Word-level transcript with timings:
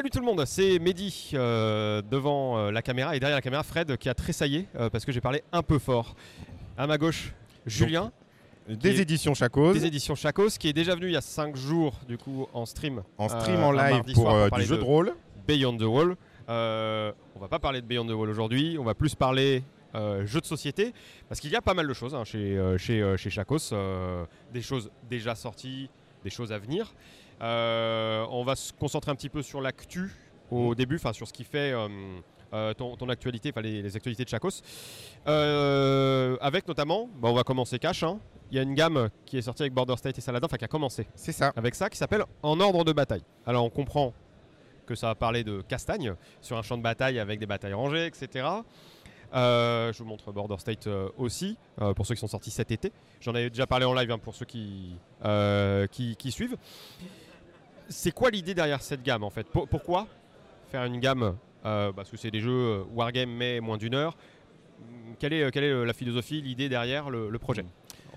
Salut 0.00 0.08
tout 0.08 0.20
le 0.20 0.24
monde, 0.24 0.42
c'est 0.46 0.78
Mehdi 0.78 1.32
euh, 1.34 2.00
devant 2.00 2.56
euh, 2.56 2.70
la 2.70 2.80
caméra 2.80 3.14
et 3.14 3.20
derrière 3.20 3.36
la 3.36 3.42
caméra 3.42 3.62
Fred 3.62 3.98
qui 3.98 4.08
a 4.08 4.14
tressaillé 4.14 4.66
euh, 4.76 4.88
parce 4.88 5.04
que 5.04 5.12
j'ai 5.12 5.20
parlé 5.20 5.44
un 5.52 5.62
peu 5.62 5.78
fort. 5.78 6.16
À 6.78 6.86
ma 6.86 6.96
gauche, 6.96 7.34
Julien 7.66 8.10
Des 8.66 9.02
éditions 9.02 9.34
Chacos, 9.34 9.74
des 9.74 9.84
éditions 9.84 10.14
Chacos 10.14 10.56
qui 10.58 10.68
est 10.68 10.72
déjà 10.72 10.94
venu 10.94 11.08
il 11.08 11.12
y 11.12 11.18
a 11.18 11.20
5 11.20 11.54
jours 11.54 12.00
du 12.08 12.16
coup 12.16 12.46
en 12.54 12.64
stream. 12.64 13.02
en 13.18 13.28
stream 13.28 13.56
euh, 13.56 13.64
en 13.64 13.78
un 13.78 13.84
live 13.84 13.96
mardi 13.96 14.14
pour 14.14 14.22
soir 14.22 14.34
euh, 14.36 14.48
parler 14.48 14.64
du 14.64 14.70
jeu 14.70 14.78
de 14.78 14.82
rôle. 14.82 15.12
Beyond 15.46 15.76
the 15.76 15.82
Wall. 15.82 16.16
Euh, 16.48 17.12
on 17.36 17.38
va 17.38 17.48
pas 17.48 17.58
parler 17.58 17.82
de 17.82 17.86
Beyond 17.86 18.06
the 18.06 18.12
Wall 18.12 18.30
aujourd'hui, 18.30 18.78
on 18.80 18.84
va 18.84 18.94
plus 18.94 19.14
parler 19.14 19.64
euh, 19.94 20.24
jeux 20.24 20.40
de 20.40 20.46
société 20.46 20.94
parce 21.28 21.42
qu'il 21.42 21.50
y 21.50 21.56
a 21.56 21.60
pas 21.60 21.74
mal 21.74 21.86
de 21.86 21.92
choses 21.92 22.14
hein, 22.14 22.24
chez, 22.24 22.56
euh, 22.56 22.78
chez, 22.78 23.02
euh, 23.02 23.18
chez 23.18 23.28
Chacos, 23.28 23.74
euh, 23.74 24.24
des 24.54 24.62
choses 24.62 24.90
déjà 25.10 25.34
sorties, 25.34 25.90
des 26.24 26.30
choses 26.30 26.52
à 26.52 26.58
venir. 26.58 26.94
Euh, 27.42 28.24
on 28.30 28.44
va 28.44 28.54
se 28.56 28.72
concentrer 28.72 29.10
un 29.10 29.14
petit 29.14 29.28
peu 29.30 29.42
sur 29.42 29.60
l'actu 29.60 30.10
au 30.50 30.74
début, 30.74 30.96
enfin 30.96 31.12
sur 31.12 31.26
ce 31.28 31.32
qui 31.32 31.44
fait 31.44 31.72
euh, 31.72 31.88
euh, 32.52 32.74
ton, 32.74 32.96
ton 32.96 33.08
actualité, 33.08 33.50
enfin 33.50 33.62
les, 33.62 33.82
les 33.82 33.96
actualités 33.96 34.24
de 34.24 34.28
Chacos. 34.28 34.60
Euh, 35.26 36.36
avec 36.40 36.66
notamment, 36.68 37.08
bah, 37.20 37.28
on 37.30 37.34
va 37.34 37.42
commencer 37.44 37.78
cash. 37.78 38.02
hein. 38.02 38.18
Il 38.50 38.56
y 38.56 38.58
a 38.58 38.62
une 38.62 38.74
gamme 38.74 39.10
qui 39.26 39.38
est 39.38 39.42
sortie 39.42 39.62
avec 39.62 39.72
Border 39.72 39.96
State 39.96 40.18
et 40.18 40.20
Saladin, 40.20 40.46
enfin 40.46 40.56
qui 40.56 40.64
a 40.64 40.68
commencé 40.68 41.06
C'est 41.14 41.30
ça. 41.32 41.52
avec 41.54 41.74
ça, 41.76 41.88
qui 41.88 41.96
s'appelle 41.96 42.24
En 42.42 42.58
ordre 42.60 42.84
de 42.84 42.92
bataille. 42.92 43.22
Alors 43.46 43.64
on 43.64 43.70
comprend 43.70 44.12
que 44.86 44.96
ça 44.96 45.06
va 45.06 45.14
parler 45.14 45.44
de 45.44 45.62
castagne 45.62 46.14
sur 46.40 46.58
un 46.58 46.62
champ 46.62 46.76
de 46.76 46.82
bataille 46.82 47.20
avec 47.20 47.38
des 47.38 47.46
batailles 47.46 47.74
rangées, 47.74 48.06
etc. 48.06 48.44
Euh, 49.32 49.92
je 49.92 49.98
vous 50.02 50.08
montre 50.08 50.32
Border 50.32 50.56
State 50.58 50.88
aussi, 51.16 51.56
pour 51.94 52.04
ceux 52.04 52.14
qui 52.16 52.20
sont 52.20 52.26
sortis 52.26 52.50
cet 52.50 52.72
été. 52.72 52.90
J'en 53.20 53.32
avais 53.36 53.50
déjà 53.50 53.68
parlé 53.68 53.84
en 53.84 53.94
live 53.94 54.10
hein, 54.10 54.18
pour 54.18 54.34
ceux 54.34 54.46
qui, 54.46 54.96
qui, 55.92 56.16
qui 56.16 56.32
suivent. 56.32 56.56
C'est 57.90 58.12
quoi 58.12 58.30
l'idée 58.30 58.54
derrière 58.54 58.80
cette 58.82 59.02
gamme 59.02 59.24
en 59.24 59.30
fait 59.30 59.46
Pour- 59.48 59.66
Pourquoi 59.68 60.06
faire 60.70 60.84
une 60.84 61.00
gamme 61.00 61.36
euh, 61.66 61.90
Parce 61.92 62.08
que 62.08 62.16
c'est 62.16 62.30
des 62.30 62.40
jeux 62.40 62.50
euh, 62.50 62.82
Wargame 62.94 63.30
mais 63.30 63.58
moins 63.60 63.76
d'une 63.78 63.94
heure. 63.94 64.16
Quelle 65.18 65.32
est, 65.32 65.42
euh, 65.42 65.84
la 65.84 65.92
philosophie, 65.92 66.40
l'idée 66.40 66.68
derrière 66.68 67.10
le, 67.10 67.36
projet? 67.38 67.64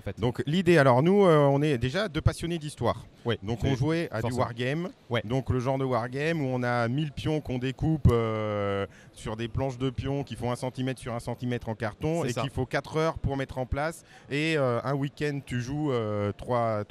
Fait 0.04 0.20
Donc 0.20 0.44
l'idée, 0.46 0.78
alors 0.78 1.02
nous, 1.04 1.26
euh, 1.26 1.38
on 1.38 1.62
est 1.62 1.78
déjà 1.78 2.08
deux 2.08 2.22
passionnés 2.22 2.58
d'histoire. 2.58 3.06
Oui, 3.26 3.36
Donc 3.44 3.64
on 3.64 3.76
jouait 3.76 4.08
à 4.12 4.20
forcément. 4.20 4.30
du 4.30 4.40
wargame. 4.42 4.90
Ouais. 5.10 5.22
Donc 5.24 5.50
le 5.50 5.60
genre 5.60 5.78
de 5.78 5.86
wargame 5.86 6.42
où 6.42 6.48
on 6.48 6.62
a 6.64 6.88
1000 6.88 7.12
pions 7.14 7.40
qu'on 7.42 7.58
découpe 7.58 8.08
euh, 8.12 8.86
sur 9.14 9.38
des 9.38 9.48
planches 9.48 9.78
de 9.78 9.90
pions 9.90 10.24
qui 10.24 10.36
font 10.36 10.52
1 10.52 10.56
cm 10.58 10.98
sur 10.98 11.14
1 11.14 11.20
cm 11.20 11.58
en 11.68 11.76
carton 11.76 12.26
et 12.26 12.34
qu'il 12.34 12.50
faut 12.50 12.66
4 12.66 12.98
heures 12.98 13.18
pour 13.18 13.38
mettre 13.38 13.58
en 13.58 13.66
place. 13.66 14.04
Et 14.30 14.56
euh, 14.58 14.80
un 14.84 14.94
week-end, 14.94 15.40
tu 15.46 15.62
joues 15.62 15.92
3, 16.38 16.84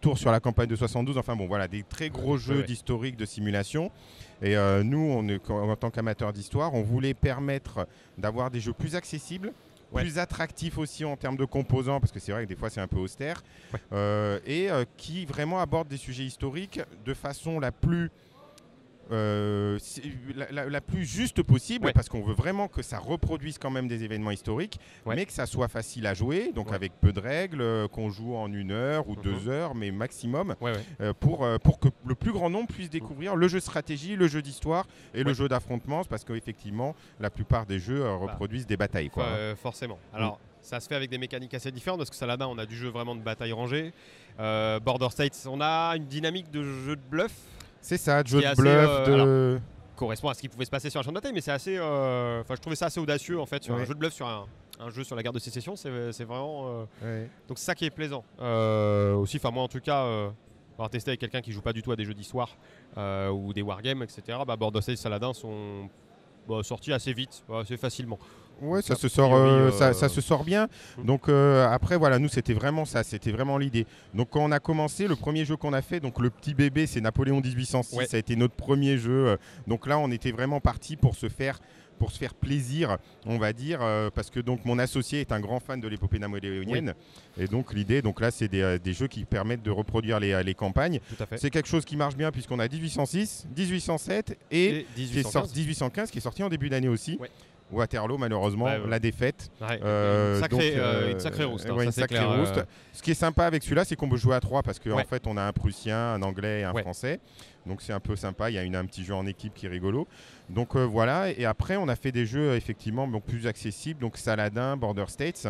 tours 0.00 0.18
sur 0.18 0.32
la 0.32 0.40
campagne 0.40 0.68
de 0.68 0.76
72. 0.76 1.18
Enfin 1.18 1.36
bon, 1.36 1.46
voilà, 1.46 1.68
des 1.68 1.82
très 1.82 2.08
gros 2.10 2.32
Ouais, 2.32 2.38
jeux 2.38 2.56
ouais. 2.58 2.62
d'historique, 2.64 3.16
de 3.16 3.24
simulation. 3.24 3.90
Et 4.42 4.54
nous, 4.84 4.98
on 5.00 5.26
est, 5.28 5.50
en 5.50 5.74
tant 5.76 5.90
qu'amateurs 5.90 6.32
d'histoire, 6.32 6.72
on 6.74 6.82
voulait 6.82 7.14
permettre 7.14 7.86
d'avoir 8.16 8.50
des 8.50 8.60
jeux 8.60 8.72
plus 8.72 8.94
accessibles. 8.94 9.52
Ouais. 9.90 10.02
Plus 10.02 10.18
attractifs 10.18 10.76
aussi 10.76 11.04
en 11.04 11.16
termes 11.16 11.36
de 11.36 11.44
composants, 11.46 11.98
parce 12.00 12.12
que 12.12 12.20
c'est 12.20 12.32
vrai 12.32 12.44
que 12.44 12.48
des 12.48 12.56
fois 12.56 12.68
c'est 12.68 12.80
un 12.80 12.86
peu 12.88 12.98
austère, 12.98 13.42
Ouais. 13.72 13.80
euh, 13.92 14.38
et 14.44 14.70
euh, 14.70 14.84
qui 14.98 15.24
vraiment 15.24 15.60
abordent 15.60 15.88
des 15.88 15.96
sujets 15.96 16.24
historiques 16.24 16.80
de 17.06 17.14
façon 17.14 17.58
la 17.58 17.72
plus 17.72 18.10
euh, 19.10 19.78
la, 20.34 20.50
la- 20.50 20.68
la 20.68 20.80
plus 20.80 21.04
juste 21.04 21.42
possible 21.42 21.86
Ouais. 21.86 21.92
parce 21.92 22.08
qu'on 22.08 22.22
veut 22.22 22.34
vraiment 22.34 22.68
que 22.68 22.82
ça 22.82 22.98
reproduise 22.98 23.58
quand 23.58 23.70
même 23.70 23.88
des 23.88 24.04
événements 24.04 24.30
historiques 24.30 24.78
Ouais. 25.06 25.16
mais 25.16 25.24
que 25.26 25.32
ça 25.32 25.46
soit 25.46 25.68
facile 25.68 26.06
à 26.06 26.14
jouer 26.14 26.52
donc 26.54 26.68
Ouais. 26.70 26.74
avec 26.74 26.92
peu 27.00 27.12
de 27.12 27.20
règles 27.20 27.60
euh, 27.62 27.88
qu'on 27.88 28.10
joue 28.10 28.34
en 28.36 28.52
une 28.52 28.70
heure 28.72 29.08
ou 29.08 29.14
Mhm. 29.16 29.22
deux 29.22 29.48
heures 29.48 29.74
mais 29.74 29.90
maximum 29.90 30.54
euh, 31.00 31.12
pour, 31.18 31.44
euh, 31.44 31.58
pour 31.58 31.78
que 31.78 31.88
le 32.06 32.14
plus 32.14 32.32
grand 32.32 32.50
nombre 32.50 32.68
puisse 32.68 32.90
découvrir 32.90 33.34
le 33.36 33.48
jeu 33.48 33.60
stratégie, 33.60 34.16
le 34.16 34.26
jeu 34.28 34.42
d'histoire 34.42 34.86
et 35.14 35.22
le 35.24 35.32
jeu 35.32 35.48
d'affrontement 35.48 36.04
parce 36.04 36.24
qu'effectivement 36.24 36.94
la 37.20 37.30
plupart 37.30 37.66
des 37.66 37.78
jeux 37.78 38.02
Bah. 38.02 38.14
reproduisent 38.16 38.66
des 38.66 38.76
batailles 38.76 39.10
quoi. 39.10 39.24
Euh, 39.24 39.56
forcément. 39.56 39.98
Alors, 40.12 40.38
ça 40.60 40.80
se 40.80 40.88
fait 40.88 40.94
avec 40.96 41.08
des 41.08 41.18
mécaniques 41.18 41.54
assez 41.54 41.70
différentes 41.70 41.98
parce 41.98 42.10
que 42.10 42.16
Saladin, 42.16 42.46
on 42.48 42.58
a 42.58 42.66
du 42.66 42.76
jeu 42.76 42.88
vraiment 42.88 43.14
de 43.14 43.20
bataille 43.22 43.52
rangée. 43.52 43.92
Border 44.38 45.08
States, 45.10 45.46
on 45.48 45.60
a 45.60 45.92
une 45.96 46.04
dynamique 46.06 46.50
de 46.50 46.62
jeu 46.62 46.96
de 46.96 47.00
bluff 47.10 47.32
C'est 47.80 47.96
ça, 47.96 48.22
jeu 48.24 48.40
de 48.40 48.56
bluff, 48.56 48.90
euh, 49.08 49.54
de... 49.56 49.60
correspond 49.96 50.28
à 50.28 50.34
ce 50.34 50.40
qui 50.40 50.48
pouvait 50.48 50.64
se 50.64 50.70
passer 50.70 50.90
sur 50.90 51.00
un 51.00 51.02
champ 51.02 51.10
de 51.10 51.14
bataille, 51.14 51.32
mais 51.32 51.40
c'est 51.40 51.50
assez. 51.52 51.76
euh, 51.78 52.40
Enfin, 52.40 52.54
je 52.54 52.60
trouvais 52.60 52.76
ça 52.76 52.86
assez 52.86 53.00
audacieux 53.00 53.40
en 53.40 53.46
fait 53.46 53.62
sur 53.64 53.74
un 53.74 53.84
jeu 53.84 53.94
de 53.94 53.98
bluff 53.98 54.12
sur 54.12 54.26
un, 54.26 54.46
un 54.80 54.90
jeu 54.90 55.04
sur 55.04 55.16
la 55.16 55.22
guerre 55.22 55.32
de 55.32 55.38
sécession. 55.38 55.74
C'est 55.76 56.24
vraiment. 56.24 56.66
euh, 56.66 56.84
Ouais. 57.02 57.28
Donc 57.48 57.58
c'est 57.58 57.64
ça 57.66 57.74
qui 57.74 57.84
est 57.84 57.90
plaisant. 57.90 58.24
Euh, 58.40 59.14
aussi, 59.14 59.36
enfin 59.38 59.50
moi 59.50 59.62
en 59.62 59.68
tout 59.68 59.80
cas, 59.80 60.02
euh, 60.04 60.28
avoir 60.74 60.90
testé 60.90 61.10
avec 61.10 61.20
quelqu'un 61.20 61.40
qui 61.40 61.52
joue 61.52 61.62
pas 61.62 61.72
du 61.72 61.82
tout 61.82 61.92
à 61.92 61.96
des 61.96 62.04
jeux 62.04 62.14
d'histoire 62.14 62.56
ou 62.96 63.52
des 63.52 63.62
wargames, 63.62 64.02
etc. 64.02 64.38
Bah, 64.46 64.56
Border 64.56 64.80
States, 64.82 64.98
Saladin 64.98 65.32
sont 65.32 65.88
bah, 66.48 66.62
sortis 66.62 66.92
assez 66.92 67.12
vite, 67.12 67.44
assez 67.52 67.76
facilement. 67.76 68.18
Ouais, 68.60 68.82
ça 68.82 68.94
se 68.96 69.08
sort, 69.08 69.34
euh, 69.34 69.68
euh, 69.68 69.72
ça, 69.72 69.92
ça 69.92 70.08
se 70.08 70.20
sort 70.20 70.44
bien. 70.44 70.68
Mm. 70.98 71.04
Donc 71.04 71.28
euh, 71.28 71.68
après 71.68 71.96
voilà, 71.96 72.18
nous 72.18 72.28
c'était 72.28 72.54
vraiment 72.54 72.84
ça, 72.84 73.02
c'était 73.04 73.32
vraiment 73.32 73.58
l'idée. 73.58 73.86
Donc 74.14 74.30
quand 74.30 74.44
on 74.44 74.50
a 74.52 74.60
commencé, 74.60 75.06
le 75.06 75.16
premier 75.16 75.44
jeu 75.44 75.56
qu'on 75.56 75.72
a 75.72 75.82
fait, 75.82 76.00
donc 76.00 76.18
le 76.20 76.30
petit 76.30 76.54
bébé, 76.54 76.86
c'est 76.86 77.00
Napoléon 77.00 77.40
1806. 77.40 77.96
Ouais. 77.96 78.06
Ça 78.06 78.16
a 78.16 78.20
été 78.20 78.36
notre 78.36 78.54
premier 78.54 78.98
jeu. 78.98 79.38
Donc 79.66 79.86
là, 79.86 79.98
on 79.98 80.10
était 80.10 80.32
vraiment 80.32 80.60
parti 80.60 80.96
pour 80.96 81.14
se 81.14 81.28
faire 81.28 81.58
pour 81.98 82.12
se 82.12 82.18
faire 82.18 82.34
plaisir, 82.34 82.96
on 83.26 83.38
va 83.38 83.52
dire, 83.52 83.80
euh, 83.82 84.08
parce 84.14 84.30
que 84.30 84.40
donc 84.40 84.64
mon 84.64 84.78
associé 84.78 85.20
est 85.20 85.32
un 85.32 85.40
grand 85.40 85.60
fan 85.60 85.80
de 85.80 85.88
l'épopée 85.88 86.18
napoléonienne, 86.18 86.94
et 87.36 87.46
donc 87.48 87.74
l'idée, 87.74 88.02
donc 88.02 88.20
là, 88.20 88.30
c'est 88.30 88.48
des, 88.48 88.78
des 88.78 88.92
jeux 88.92 89.08
qui 89.08 89.24
permettent 89.24 89.62
de 89.62 89.70
reproduire 89.70 90.20
les, 90.20 90.42
les 90.42 90.54
campagnes. 90.54 91.00
C'est 91.36 91.50
quelque 91.50 91.68
chose 91.68 91.84
qui 91.84 91.96
marche 91.96 92.16
bien 92.16 92.30
puisqu'on 92.30 92.60
a 92.60 92.68
1806, 92.68 93.48
1807 93.56 94.38
et 94.50 94.64
Et 94.68 94.86
qui 94.94 95.02
est 95.02 95.24
1815. 95.24 95.32
sorti 95.32 95.60
1815 95.60 96.10
qui 96.10 96.18
est 96.18 96.20
sorti 96.20 96.42
en 96.42 96.48
début 96.48 96.68
d'année 96.68 96.88
aussi. 96.88 97.18
Waterloo 97.70 98.18
malheureusement 98.18 98.64
Ouais, 98.66 98.78
ouais. 98.78 98.88
la 98.88 98.98
défaite. 98.98 99.50
Ouais, 99.60 99.78
Euh, 99.82 100.34
une 100.36 100.40
sacrée, 100.42 100.70
donc, 100.70 100.78
euh, 100.78 100.82
euh, 101.08 101.12
une 101.12 101.20
sacrée 101.20 101.44
rouste. 101.44 101.66
hein, 101.66 101.72
ouais, 101.74 101.78
ça, 101.78 101.84
une 101.84 101.92
c'est 101.92 102.00
sacrée 102.02 102.16
clair, 102.16 102.30
euh, 102.30 102.40
rouste. 102.40 102.64
Ce 102.92 103.02
qui 103.02 103.10
est 103.10 103.14
sympa 103.14 103.44
avec 103.44 103.62
celui-là, 103.62 103.84
c'est 103.84 103.96
qu'on 103.96 104.08
peut 104.08 104.16
jouer 104.16 104.34
à 104.34 104.40
trois 104.40 104.62
parce 104.62 104.78
qu'en 104.78 104.98
fait, 105.04 105.26
on 105.26 105.36
a 105.36 105.42
un 105.42 105.52
Prussien, 105.52 106.14
un 106.14 106.22
Anglais 106.22 106.60
et 106.60 106.64
un. 106.64 106.72
Français. 106.74 107.20
Donc 107.66 107.82
c'est 107.82 107.92
un 107.92 108.00
peu 108.00 108.16
sympa. 108.16 108.50
Il 108.50 108.54
y 108.54 108.58
a 108.58 108.62
une, 108.62 108.74
un 108.76 108.86
petit 108.86 109.04
jeu 109.04 109.14
en 109.14 109.26
équipe 109.26 109.52
qui 109.54 109.66
est 109.66 109.68
rigolo. 109.68 110.08
Donc 110.48 110.74
euh, 110.76 110.84
voilà. 110.86 111.30
Et 111.30 111.44
après, 111.44 111.76
on 111.76 111.88
a 111.88 111.96
fait 111.96 112.12
des 112.12 112.24
jeux 112.24 112.54
effectivement 112.54 113.06
donc, 113.06 113.24
plus 113.24 113.46
accessibles. 113.46 114.00
Donc 114.00 114.16
Saladin, 114.16 114.76
Border 114.76 115.04
States, 115.08 115.46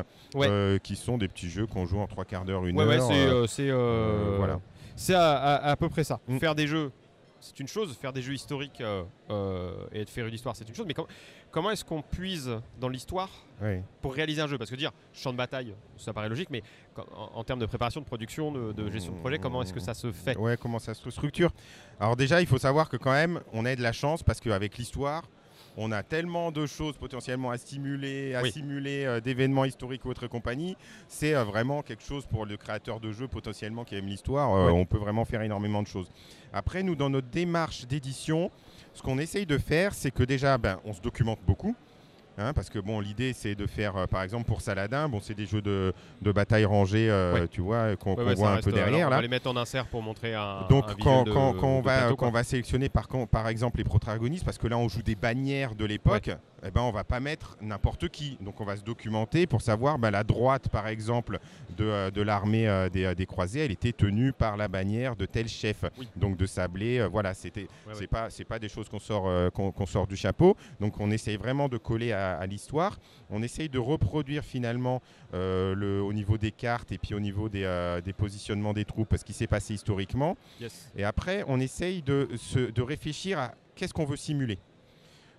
qui 0.83 0.97
sont 0.97 1.19
des 1.19 1.29
petits 1.29 1.49
jeux 1.51 1.67
qu'on 1.67 1.87
joue 1.87 2.01
en 2.01 2.07
trois 2.09 2.25
quarts 2.25 2.45
d'heure, 2.45 2.67
une 2.67 2.77
Ouais, 2.77 2.87
ouais, 2.87 2.97
heure. 2.99 3.49
c'est 3.49 3.71
voilà. 4.37 4.59
À, 5.11 5.37
à- 5.57 5.71
à 5.71 5.77
peu 5.77 5.89
près 5.89 6.03
ça. 6.03 6.19
Mm. 6.27 6.39
Faire 6.39 6.55
des 6.57 6.67
jeux, 6.67 6.91
c'est 7.41 7.61
une 7.61 7.69
chose. 7.69 7.97
Faire 8.01 8.13
des 8.13 8.21
jeux 8.23 8.33
historiques 8.35 8.81
euh, 8.81 9.05
euh, 9.31 9.71
et 9.93 10.05
de 10.05 10.11
faire 10.11 10.27
une 10.27 10.35
histoire, 10.35 10.57
c'est 10.57 10.69
une 10.69 10.75
chose. 10.75 10.87
Mais 10.89 10.95
com- 10.95 11.07
comment 11.51 11.71
est-ce 11.71 11.85
qu'on 11.85 12.03
puise 12.03 12.51
dans 12.81 12.89
l'histoire 12.89 13.31
pour 14.01 14.15
réaliser 14.15 14.41
un 14.41 14.47
jeu? 14.47 14.59
Parce 14.59 14.71
que 14.71 14.77
dire 14.77 14.93
champ 15.13 15.33
de 15.33 15.37
bataille, 15.37 15.75
ça 15.97 16.13
paraît 16.13 16.29
logique, 16.29 16.51
mais 16.51 16.63
en, 16.97 17.31
en 17.35 17.45
termes 17.45 17.61
de 17.61 17.67
préparation, 17.67 18.01
de 18.01 18.07
production, 18.07 18.53
de, 18.53 18.73
de 18.73 18.91
gestion 18.91 19.13
de 19.13 19.19
projet, 19.19 19.39
comment 19.39 19.63
est-ce 19.63 19.73
que 19.73 19.81
ça 19.81 19.95
se 19.95 20.13
fait? 20.13 20.37
Ouais, 20.37 20.57
comment 20.57 20.79
ça 20.79 20.95
se 20.95 21.11
structure? 21.11 21.51
Alors 21.99 22.17
déjà, 22.17 22.41
il 22.41 22.47
faut 22.47 22.59
savoir 22.59 22.89
que 22.89 22.97
quand 22.97 23.13
même, 23.13 23.41
on 23.53 23.65
a 23.65 23.75
de 23.75 23.83
la 23.83 23.93
chance 23.93 24.23
parce 24.23 24.41
qu'avec 24.41 24.79
l'histoire, 24.79 25.25
on 25.81 25.93
a 25.93 26.03
tellement 26.03 26.51
de 26.51 26.67
choses 26.67 26.97
potentiellement 26.99 27.51
à 27.51 27.57
stimuler, 27.57 28.35
à 28.35 28.43
Oui. 28.43 28.51
simuler 28.51 29.05
euh, 29.05 29.21
d'événements 29.21 29.65
historiques 29.65 30.05
ou 30.05 30.09
autres 30.11 30.25
et 30.25 30.29
compagnie. 30.29 30.77
C'est 31.07 31.35
euh, 31.37 31.45
vraiment 31.45 31.83
quelque 31.83 32.03
chose 32.03 32.27
pour 32.27 32.45
le 32.47 32.57
créateur 32.57 32.99
de 32.99 33.13
jeu 33.13 33.29
potentiellement 33.29 33.85
qui 33.85 33.95
aime 33.95 34.07
l'histoire. 34.07 34.53
euh. 34.55 34.71
On 34.71 34.85
peut 34.85 34.99
vraiment 34.99 35.25
faire 35.25 35.41
énormément 35.43 35.81
de 35.83 35.87
choses. 35.87 36.11
Après, 36.53 36.83
nous, 36.83 36.97
dans 36.97 37.09
notre 37.11 37.29
démarche 37.29 37.87
d'édition, 37.87 38.51
ce 38.93 39.03
qu'on 39.03 39.19
essaye 39.19 39.47
de 39.47 39.57
faire, 39.57 39.95
c'est 39.95 40.11
que 40.11 40.25
déjà, 40.25 40.59
ben, 40.59 40.81
on 40.85 40.93
se 40.93 41.01
documente 41.01 41.39
beaucoup. 41.47 41.77
Hein, 42.39 42.53
parce 42.55 42.71
que 42.71 42.79
bon, 42.79 43.01
l'idée 43.01 43.33
c'est 43.33 43.55
de 43.55 43.67
faire, 43.67 43.97
euh, 43.97 44.07
par 44.07 44.23
exemple 44.23 44.45
pour 44.47 44.61
Saladin, 44.61 45.09
bon, 45.09 45.21
c'est 45.21 45.35
des 45.35 45.47
jeux 45.47 45.61
de, 45.63 45.93
de 46.23 46.33
bataille 46.33 46.65
rangée, 46.65 47.11
euh, 47.11 47.35
Ouais. 47.35 47.49
tu 47.49 47.61
vois, 47.61 47.95
qu'on 47.97 48.15
Ouais, 48.15 48.25
ouais, 48.25 48.35
voit 48.35 48.53
un 48.53 48.61
peu 48.61 48.73
derrière 48.73 48.87
alors, 48.97 49.09
On 49.09 49.11
là. 49.11 49.17
va 49.17 49.23
les 49.23 49.29
mettre 49.29 49.49
en 49.51 49.57
insert 49.57 49.87
pour 49.87 50.03
montrer 50.03 50.35
un. 50.35 50.67
Donc 50.71 50.85
un 50.89 50.95
quand, 50.95 51.23
de- 51.25 51.33
quand- 51.33 51.53
quand 51.55 51.69
on 51.69 51.81
va, 51.83 51.99
plateau, 51.99 52.17
quand 52.17 52.27
on 52.27 52.31
quoi. 52.31 52.41
va 52.41 52.45
sélectionner 52.45 52.89
par, 52.89 53.09
par 53.31 53.49
exemple 53.49 53.79
les 53.79 53.85
protagonistes, 53.85 54.45
parce 54.45 54.59
que 54.59 54.67
là 54.69 54.79
on 54.79 54.89
joue 54.89 55.03
des 55.03 55.15
bannières 55.17 55.75
de 55.75 55.85
l'époque, 55.85 56.31
eh 56.65 56.71
ben, 56.71 56.81
on 56.83 56.91
va 56.91 57.05
pas 57.05 57.21
mettre 57.21 57.57
n'importe 57.61 58.09
qui. 58.09 58.37
Donc 58.41 58.61
on 58.61 58.65
va 58.65 58.77
se 58.77 58.83
documenter 58.83 59.47
pour 59.47 59.63
savoir 59.63 59.99
ben, 59.99 60.11
la 60.11 60.25
droite 60.25 60.69
par 60.69 60.89
exemple 60.89 61.39
de, 61.77 61.85
euh, 61.85 62.11
de 62.11 62.23
l'armée 62.23 62.69
euh, 62.69 62.89
des, 62.89 63.05
euh, 63.05 63.15
des 63.15 63.27
croisés, 63.27 63.61
elle 63.65 63.71
était 63.73 63.93
tenue 63.93 64.33
par 64.33 64.57
la 64.57 64.67
bannière 64.69 65.15
de 65.17 65.27
tel 65.27 65.49
chef. 65.49 65.85
Oui. 65.99 66.09
Donc 66.17 66.37
de 66.37 66.47
Sablé, 66.47 66.99
euh, 66.99 67.09
voilà, 67.09 67.35
c'était 67.35 67.69
c'est 67.93 68.07
pas 68.07 68.31
c'est 68.31 68.45
pas 68.45 68.59
des 68.59 68.69
choses 68.69 68.89
qu'on 68.89 68.99
sort 68.99 69.25
euh, 69.29 69.51
qu'on 69.51 69.71
qu'on 69.73 69.87
sort 69.87 70.07
du 70.07 70.17
chapeau. 70.17 70.57
Donc 70.81 70.99
on 71.01 71.11
essaye 71.11 71.37
vraiment 71.37 71.69
de 71.69 71.77
coller 71.79 72.13
à, 72.13 72.28
à 72.35 72.47
l'histoire. 72.47 72.99
On 73.31 73.43
essaye 73.43 73.69
de 73.69 73.79
reproduire 73.79 74.45
finalement 74.45 75.01
euh, 75.35 75.75
le, 75.75 76.03
au 76.03 76.13
niveau 76.13 76.39
des 76.39 76.51
cartes 76.53 76.93
et 76.93 76.99
puis 76.99 77.15
au 77.15 77.21
niveau 77.21 77.49
des, 77.49 77.65
euh, 77.65 78.01
des 78.01 78.13
positionnements 78.13 78.73
des 78.73 78.85
troupes, 78.85 79.15
ce 79.17 79.25
qui 79.25 79.33
s'est 79.33 79.47
passé 79.47 79.75
historiquement. 79.75 80.37
Yes. 80.61 80.91
Et 80.97 81.05
après, 81.05 81.45
on 81.49 81.61
essaye 81.61 82.03
de, 82.03 82.29
se- 82.37 82.71
de 82.71 82.83
réfléchir 82.83 83.39
à 83.39 83.55
qu'est-ce 83.75 83.95
qu'on 83.95 84.05
veut 84.05 84.17
simuler. 84.17 84.59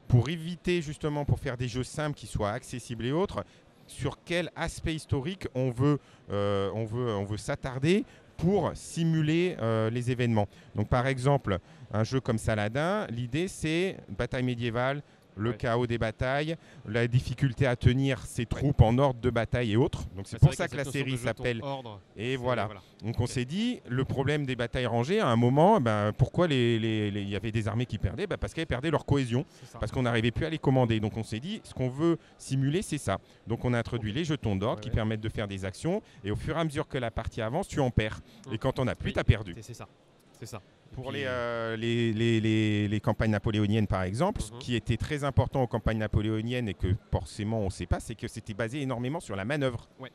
Pour 0.07 0.29
éviter 0.29 0.81
justement, 0.81 1.25
pour 1.25 1.39
faire 1.39 1.57
des 1.57 1.67
jeux 1.67 1.83
simples 1.83 2.17
qui 2.17 2.25
soient 2.27 2.51
accessibles 2.51 3.05
et 3.05 3.11
autres, 3.11 3.43
sur 3.87 4.17
quel 4.23 4.49
aspect 4.55 4.95
historique 4.95 5.47
on 5.55 5.71
veut, 5.71 5.99
euh, 6.31 6.69
on 6.73 6.85
veut, 6.85 7.13
on 7.15 7.25
veut 7.25 7.37
s'attarder 7.37 8.05
pour 8.37 8.71
simuler 8.75 9.57
euh, 9.59 9.89
les 9.89 10.11
événements. 10.11 10.47
Donc 10.75 10.87
par 10.89 11.07
exemple, 11.07 11.59
un 11.91 12.03
jeu 12.03 12.21
comme 12.21 12.37
Saladin, 12.37 13.05
l'idée 13.07 13.47
c'est 13.47 13.97
bataille 14.17 14.43
médiévale, 14.43 15.01
le 15.39 15.51
Ouais. 15.51 15.57
chaos 15.57 15.87
des 15.87 15.97
batailles, 15.97 16.55
la 16.87 17.07
difficulté 17.07 17.65
à 17.65 17.75
tenir 17.75 18.25
ses 18.25 18.45
troupes 18.45 18.81
en 18.81 18.97
ordre 18.97 19.19
de 19.21 19.29
bataille 19.29 19.71
et 19.71 19.77
autres. 19.77 20.03
Donc 20.15 20.27
c'est 20.27 20.37
pour 20.39 20.53
ça 20.53 20.67
que 20.67 20.75
la 20.75 20.83
série 20.85 21.17
s'appelle. 21.17 21.61
Et 22.17 22.35
voilà. 22.35 22.69
Donc 23.03 23.19
on 23.19 23.25
s'est 23.27 23.45
dit, 23.45 23.79
le 23.87 24.03
problème 24.05 24.45
des 24.45 24.55
batailles 24.55 24.85
rangées, 24.85 25.19
à 25.21 25.27
un 25.27 25.35
moment, 25.37 25.79
ben, 25.79 26.11
pourquoi 26.17 26.47
les- 26.47 26.77
les- 26.77 27.09
les- 27.11 27.21
il 27.21 27.29
y 27.29 27.35
avait 27.35 27.51
des 27.51 27.67
armées 27.67 27.85
qui 27.85 27.97
perdaient? 27.97 28.27
Ben, 28.27 28.37
Parce 28.37 28.53
qu'elles 28.53 28.67
perdaient 28.67 28.91
leur 28.91 29.05
cohésion, 29.05 29.45
parce 29.79 29.91
qu'on 29.91 30.03
n'arrivait 30.03 30.31
plus 30.31 30.45
à 30.45 30.49
les 30.49 30.57
commander. 30.59 30.99
Donc 30.99 31.15
on 31.17 31.23
s'est 31.23 31.39
dit, 31.39 31.61
ce 31.63 31.73
qu'on 31.73 31.89
veut 31.89 32.17
simuler, 32.37 32.81
c'est 32.81 32.97
ça. 32.97 33.19
Donc 33.47 33.63
on 33.65 33.73
a 33.73 33.79
introduit 33.79 34.11
les 34.11 34.25
jetons 34.25 34.55
d'ordre 34.55 34.77
Ouais, 34.77 34.83
qui 34.83 34.89
permettent 34.89 35.21
de 35.21 35.29
faire 35.29 35.47
des 35.47 35.63
actions, 35.65 36.01
et 36.23 36.31
au 36.31 36.35
fur 36.35 36.57
et 36.57 36.59
à 36.59 36.63
mesure 36.63 36.87
que 36.87 36.97
la 36.97 37.11
partie 37.11 37.41
avance, 37.41 37.67
tu 37.67 37.79
en 37.79 37.89
perds. 37.91 38.19
Et 38.51 38.57
quand 38.57 38.79
on 38.79 38.85
n'a 38.85 38.95
plus, 38.95 39.13
tu 39.13 39.19
as 39.19 39.23
perdu. 39.23 39.55
C'est 39.61 39.73
ça. 39.73 39.87
C'est 40.39 40.45
ça. 40.45 40.61
Pour 40.93 41.11
les, 41.11 41.23
euh, 41.25 41.75
les, 41.77 42.11
les- 42.13 42.39
les- 42.41 42.87
les 42.87 42.99
campagnes 42.99 43.31
napoléoniennes, 43.31 43.87
par 43.87 44.03
exemple, 44.03 44.41
ce 44.41 44.51
Mhm. 44.51 44.59
qui 44.59 44.75
était 44.75 44.97
très 44.97 45.23
important 45.23 45.61
aux 45.63 45.67
campagnes 45.67 45.99
napoléoniennes 45.99 46.67
et 46.69 46.73
que 46.73 46.87
forcément 47.11 47.59
on 47.61 47.65
ne 47.65 47.69
sait 47.69 47.85
pas, 47.85 47.99
c'est 47.99 48.15
que 48.15 48.27
c'était 48.27 48.53
basé 48.53 48.81
énormément 48.81 49.19
sur 49.19 49.35
la 49.35 49.45
manœuvre. 49.45 49.87
Ouais. 49.99 50.11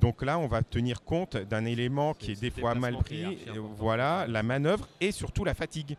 Donc 0.00 0.22
là, 0.22 0.38
on 0.38 0.46
va 0.46 0.62
tenir 0.62 1.02
compte 1.02 1.36
d'un 1.38 1.64
élément 1.64 2.12
qui 2.12 2.32
est 2.32 2.40
des 2.40 2.50
fois 2.50 2.74
mal 2.74 2.98
pris. 2.98 3.24
euh. 3.24 3.60
Voilà, 3.78 4.26
la 4.28 4.42
manœuvre 4.42 4.86
et 5.00 5.10
surtout 5.10 5.42
la 5.44 5.54
fatigue. 5.54 5.96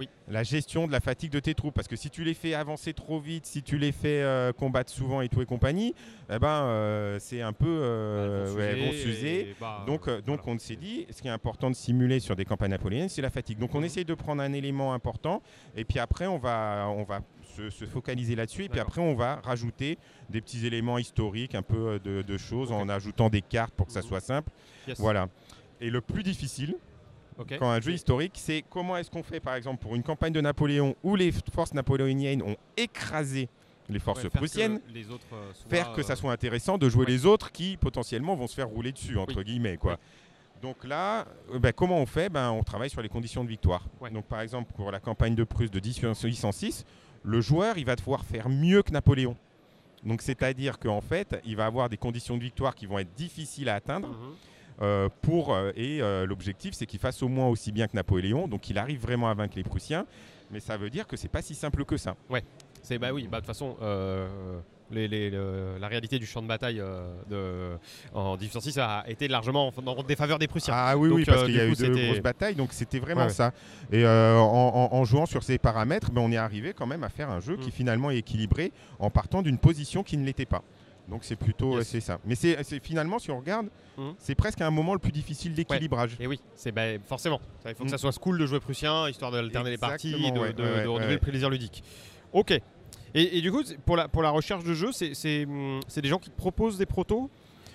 Oui. 0.00 0.08
La 0.28 0.42
gestion 0.42 0.86
de 0.86 0.92
la 0.92 1.00
fatigue 1.00 1.30
de 1.30 1.38
tes 1.40 1.54
troupes. 1.54 1.74
Parce 1.74 1.86
que 1.88 1.94
si 1.96 2.10
tu 2.10 2.24
les 2.24 2.34
fais 2.34 2.54
avancer 2.54 2.92
trop 2.94 3.20
vite, 3.20 3.46
si 3.46 3.62
tu 3.62 3.78
les 3.78 3.92
fais 3.92 4.22
euh, 4.22 4.52
combattre 4.52 4.90
souvent 4.90 5.20
et 5.20 5.28
tout 5.28 5.42
et 5.42 5.46
compagnie, 5.46 5.94
eh 6.32 6.38
ben, 6.38 6.48
euh, 6.48 7.18
c'est 7.20 7.42
un 7.42 7.52
peu. 7.52 7.66
euh, 7.68 8.70
elles 8.72 8.80
vont 8.86 8.92
s'user 8.92 9.54
bah, 9.60 9.84
Donc, 9.86 10.06
donc 10.24 10.40
voilà. 10.42 10.42
on 10.46 10.58
s'est 10.58 10.76
dit, 10.76 11.06
ce 11.10 11.20
qui 11.22 11.28
est 11.28 11.30
important 11.30 11.70
de 11.70 11.74
simuler 11.76 12.18
sur 12.20 12.34
des 12.34 12.44
campagnes 12.44 12.70
napoléoniennes, 12.70 13.08
c'est 13.08 13.22
la 13.22 13.30
fatigue. 13.30 13.58
Donc 13.58 13.74
on 13.74 13.78
Mhm. 13.80 13.84
essaye 13.84 14.04
de 14.04 14.14
prendre 14.14 14.42
un 14.42 14.52
élément 14.52 14.92
important 14.94 15.42
et 15.76 15.84
puis 15.84 15.98
après 15.98 16.26
on 16.26 16.38
va, 16.38 16.86
on 16.96 17.04
va 17.04 17.20
se, 17.56 17.68
se 17.70 17.84
focaliser 17.84 18.34
là-dessus 18.36 18.64
et 18.64 18.68
puis 18.68 18.80
après 18.80 19.00
on 19.00 19.14
va 19.14 19.36
rajouter 19.44 19.98
des 20.30 20.40
petits 20.40 20.66
éléments 20.66 20.96
historiques, 20.98 21.54
un 21.54 21.62
peu 21.62 22.00
de, 22.02 22.22
de 22.22 22.36
choses 22.38 22.72
en 22.72 22.88
ajoutant 22.88 23.28
des 23.28 23.42
cartes 23.42 23.74
pour 23.74 23.86
que 23.86 23.92
ça 23.92 24.00
Mhm. 24.00 24.06
soit 24.06 24.20
simple. 24.20 24.50
Yes. 24.88 24.98
Voilà. 24.98 25.28
Et 25.82 25.90
le 25.90 26.00
plus 26.00 26.22
difficile, 26.22 26.74
Quand 27.58 27.70
un 27.70 27.80
jeu 27.80 27.92
historique, 27.92 28.32
c'est 28.36 28.64
comment 28.68 28.96
est-ce 28.96 29.10
qu'on 29.10 29.22
fait 29.22 29.40
par 29.40 29.54
exemple 29.54 29.80
pour 29.82 29.94
une 29.96 30.02
campagne 30.02 30.32
de 30.32 30.40
Napoléon 30.40 30.94
où 31.02 31.16
les 31.16 31.32
forces 31.52 31.72
napoléoniennes 31.74 32.42
ont 32.42 32.56
écrasé 32.76 33.48
les 33.88 33.98
forces 33.98 34.18
Ouais, 34.18 34.22
faire 34.24 34.32
que 34.32 34.38
prussiennes 34.38 34.80
les 34.92 35.10
autres, 35.10 35.26
euh, 35.32 35.52
soient, 35.52 35.70
faire 35.70 35.92
que 35.92 36.02
ça 36.02 36.12
euh, 36.12 36.16
soit 36.16 36.32
intéressant 36.32 36.78
de 36.78 36.88
jouer 36.88 37.06
ouais. 37.06 37.10
les 37.12 37.26
autres 37.26 37.50
qui 37.50 37.76
potentiellement 37.76 38.36
vont 38.36 38.46
se 38.46 38.54
faire 38.54 38.68
rouler 38.68 38.92
dessus 38.92 39.18
entre 39.18 39.38
Oui. 39.38 39.44
guillemets 39.44 39.76
quoi. 39.78 39.92
Oui. 39.94 40.60
Donc 40.62 40.84
là, 40.84 41.26
euh, 41.52 41.58
ben, 41.58 41.72
comment 41.72 41.96
on 41.96 42.06
fait? 42.06 42.28
Ben, 42.28 42.50
On 42.50 42.62
travaille 42.62 42.90
sur 42.90 43.00
les 43.02 43.08
conditions 43.08 43.42
de 43.42 43.48
victoire. 43.48 43.84
Ouais. 44.00 44.10
Donc 44.10 44.26
par 44.26 44.42
exemple 44.42 44.72
pour 44.74 44.90
la 44.92 45.00
campagne 45.00 45.34
de 45.34 45.44
Prusse 45.44 45.70
de 45.70 45.80
1806, 45.80 46.84
le 47.22 47.40
joueur 47.40 47.78
il 47.78 47.84
va 47.86 47.96
devoir 47.96 48.24
faire 48.24 48.48
mieux 48.48 48.82
que 48.82 48.92
Napoléon. 48.92 49.36
Donc 50.04 50.22
c'est-à-dire 50.22 50.78
qu'en 50.78 51.00
fait, 51.00 51.40
il 51.44 51.56
va 51.56 51.66
avoir 51.66 51.88
des 51.88 51.96
conditions 51.96 52.36
de 52.36 52.42
victoire 52.42 52.74
qui 52.74 52.86
vont 52.86 52.98
être 52.98 53.12
difficiles 53.14 53.68
à 53.68 53.74
atteindre. 53.76 54.08
mhm. 54.08 54.34
Pour, 55.22 55.54
euh, 55.54 55.72
et 55.76 56.00
euh, 56.02 56.26
l'objectif 56.26 56.74
c'est 56.74 56.86
qu'il 56.86 56.98
fasse 57.00 57.22
au 57.22 57.28
moins 57.28 57.48
aussi 57.48 57.72
bien 57.72 57.86
que 57.86 57.96
Napoléon. 57.96 58.48
Donc 58.48 58.68
il 58.70 58.78
arrive 58.78 59.00
vraiment 59.00 59.28
à 59.30 59.34
vaincre 59.34 59.54
les 59.56 59.64
Prussiens. 59.64 60.06
Mais 60.52 60.58
ça 60.60 60.76
veut 60.76 60.90
dire 60.90 61.06
que 61.06 61.16
c'est 61.16 61.28
pas 61.28 61.42
si 61.42 61.54
simple 61.54 61.84
que 61.84 61.96
ça. 61.96 62.16
C'est 62.82 62.98
bah 62.98 63.12
oui, 63.12 63.28
bah 63.30 63.36
de 63.36 63.42
toute 63.42 63.46
façon, 63.46 63.76
euh, 63.82 64.58
les- 64.90 65.06
les- 65.06 65.30
le- 65.30 65.76
la 65.78 65.86
réalité 65.86 66.18
du 66.18 66.26
champ 66.26 66.42
de 66.42 66.48
bataille 66.48 66.80
euh, 66.80 67.12
de, 67.28 67.78
en 68.18 68.36
1806 68.36 68.78
a 68.78 69.04
été 69.06 69.28
largement 69.28 69.68
en, 69.68 69.86
en 69.86 70.02
défaveur 70.02 70.38
des 70.40 70.48
Prussiens. 70.48 70.74
Ah 70.76 70.96
oui, 70.96 71.08
Donc, 71.10 71.18
oui, 71.18 71.24
parce 71.24 71.42
euh, 71.42 71.44
qu'il 71.44 71.54
y 71.54 71.60
a 71.60 71.66
eu 71.66 71.74
de 71.74 72.06
grosses 72.06 72.20
batailles, 72.22 72.54
donc 72.56 72.72
c'était 72.72 72.98
vraiment 72.98 73.20
Ouais, 73.20 73.26
ouais. 73.28 73.32
ça. 73.32 73.52
Et 73.92 74.04
euh, 74.04 74.38
en, 74.38 74.88
en- 74.90 74.96
en 74.96 75.04
jouant 75.04 75.26
sur 75.26 75.44
ces 75.44 75.58
paramètres, 75.58 76.10
ben, 76.10 76.22
on 76.22 76.32
est 76.32 76.36
arrivé 76.36 76.72
quand 76.72 76.86
même 76.86 77.04
à 77.04 77.10
faire 77.10 77.30
un 77.30 77.38
jeu 77.38 77.56
Mm. 77.56 77.60
qui 77.60 77.70
finalement 77.70 78.10
est 78.10 78.16
équilibré 78.18 78.72
en 78.98 79.10
partant 79.10 79.42
d'une 79.42 79.58
position 79.58 80.02
qui 80.02 80.16
ne 80.16 80.24
l'était 80.24 80.46
pas. 80.46 80.62
Donc 81.10 81.24
c'est 81.24 81.36
plutôt 81.36 81.78
Yes. 81.78 81.88
c'est 81.88 82.00
ça. 82.00 82.18
Mais 82.24 82.34
c'est 82.36 82.56
finalement, 82.82 83.18
si 83.18 83.30
on 83.30 83.38
regarde, 83.38 83.68
Mm. 83.98 84.10
c'est 84.18 84.34
presque 84.34 84.60
un 84.60 84.70
moment 84.70 84.92
le 84.94 85.00
plus 85.00 85.12
difficile 85.12 85.52
d'équilibrage. 85.52 86.16
Et 86.20 86.26
oui, 86.26 86.40
c'est 86.54 86.72
bah, 86.72 86.82
forcément. 87.04 87.40
Il 87.66 87.74
faut 87.74 87.82
que 87.84 87.88
Mm. 87.88 87.90
ça 87.90 87.98
soit 87.98 88.18
cool 88.18 88.38
de 88.38 88.46
jouer 88.46 88.60
prussien, 88.60 89.08
histoire 89.08 89.30
d'alterner 89.32 89.70
les 89.70 89.78
parties, 89.78 90.12
de, 90.12 90.38
ouais, 90.38 90.52
de- 90.52 90.62
ouais, 90.62 90.82
de 90.84 90.88
renouveler 90.88 91.14
le 91.14 91.20
plaisir 91.20 91.50
ludique. 91.50 91.82
Ok. 92.32 92.52
Et, 92.52 93.38
et 93.38 93.40
du 93.42 93.50
coup, 93.50 93.62
pour 93.84 93.96
la, 93.96 94.06
pour 94.08 94.22
la 94.22 94.30
recherche 94.30 94.62
de 94.64 94.72
jeux, 94.72 94.90
hum, 94.92 95.80
c'est 95.88 96.00
des 96.00 96.08
gens 96.08 96.18
qui 96.18 96.30
te 96.30 96.36
proposent 96.36 96.78
des 96.78 96.86
protos? 96.86 97.28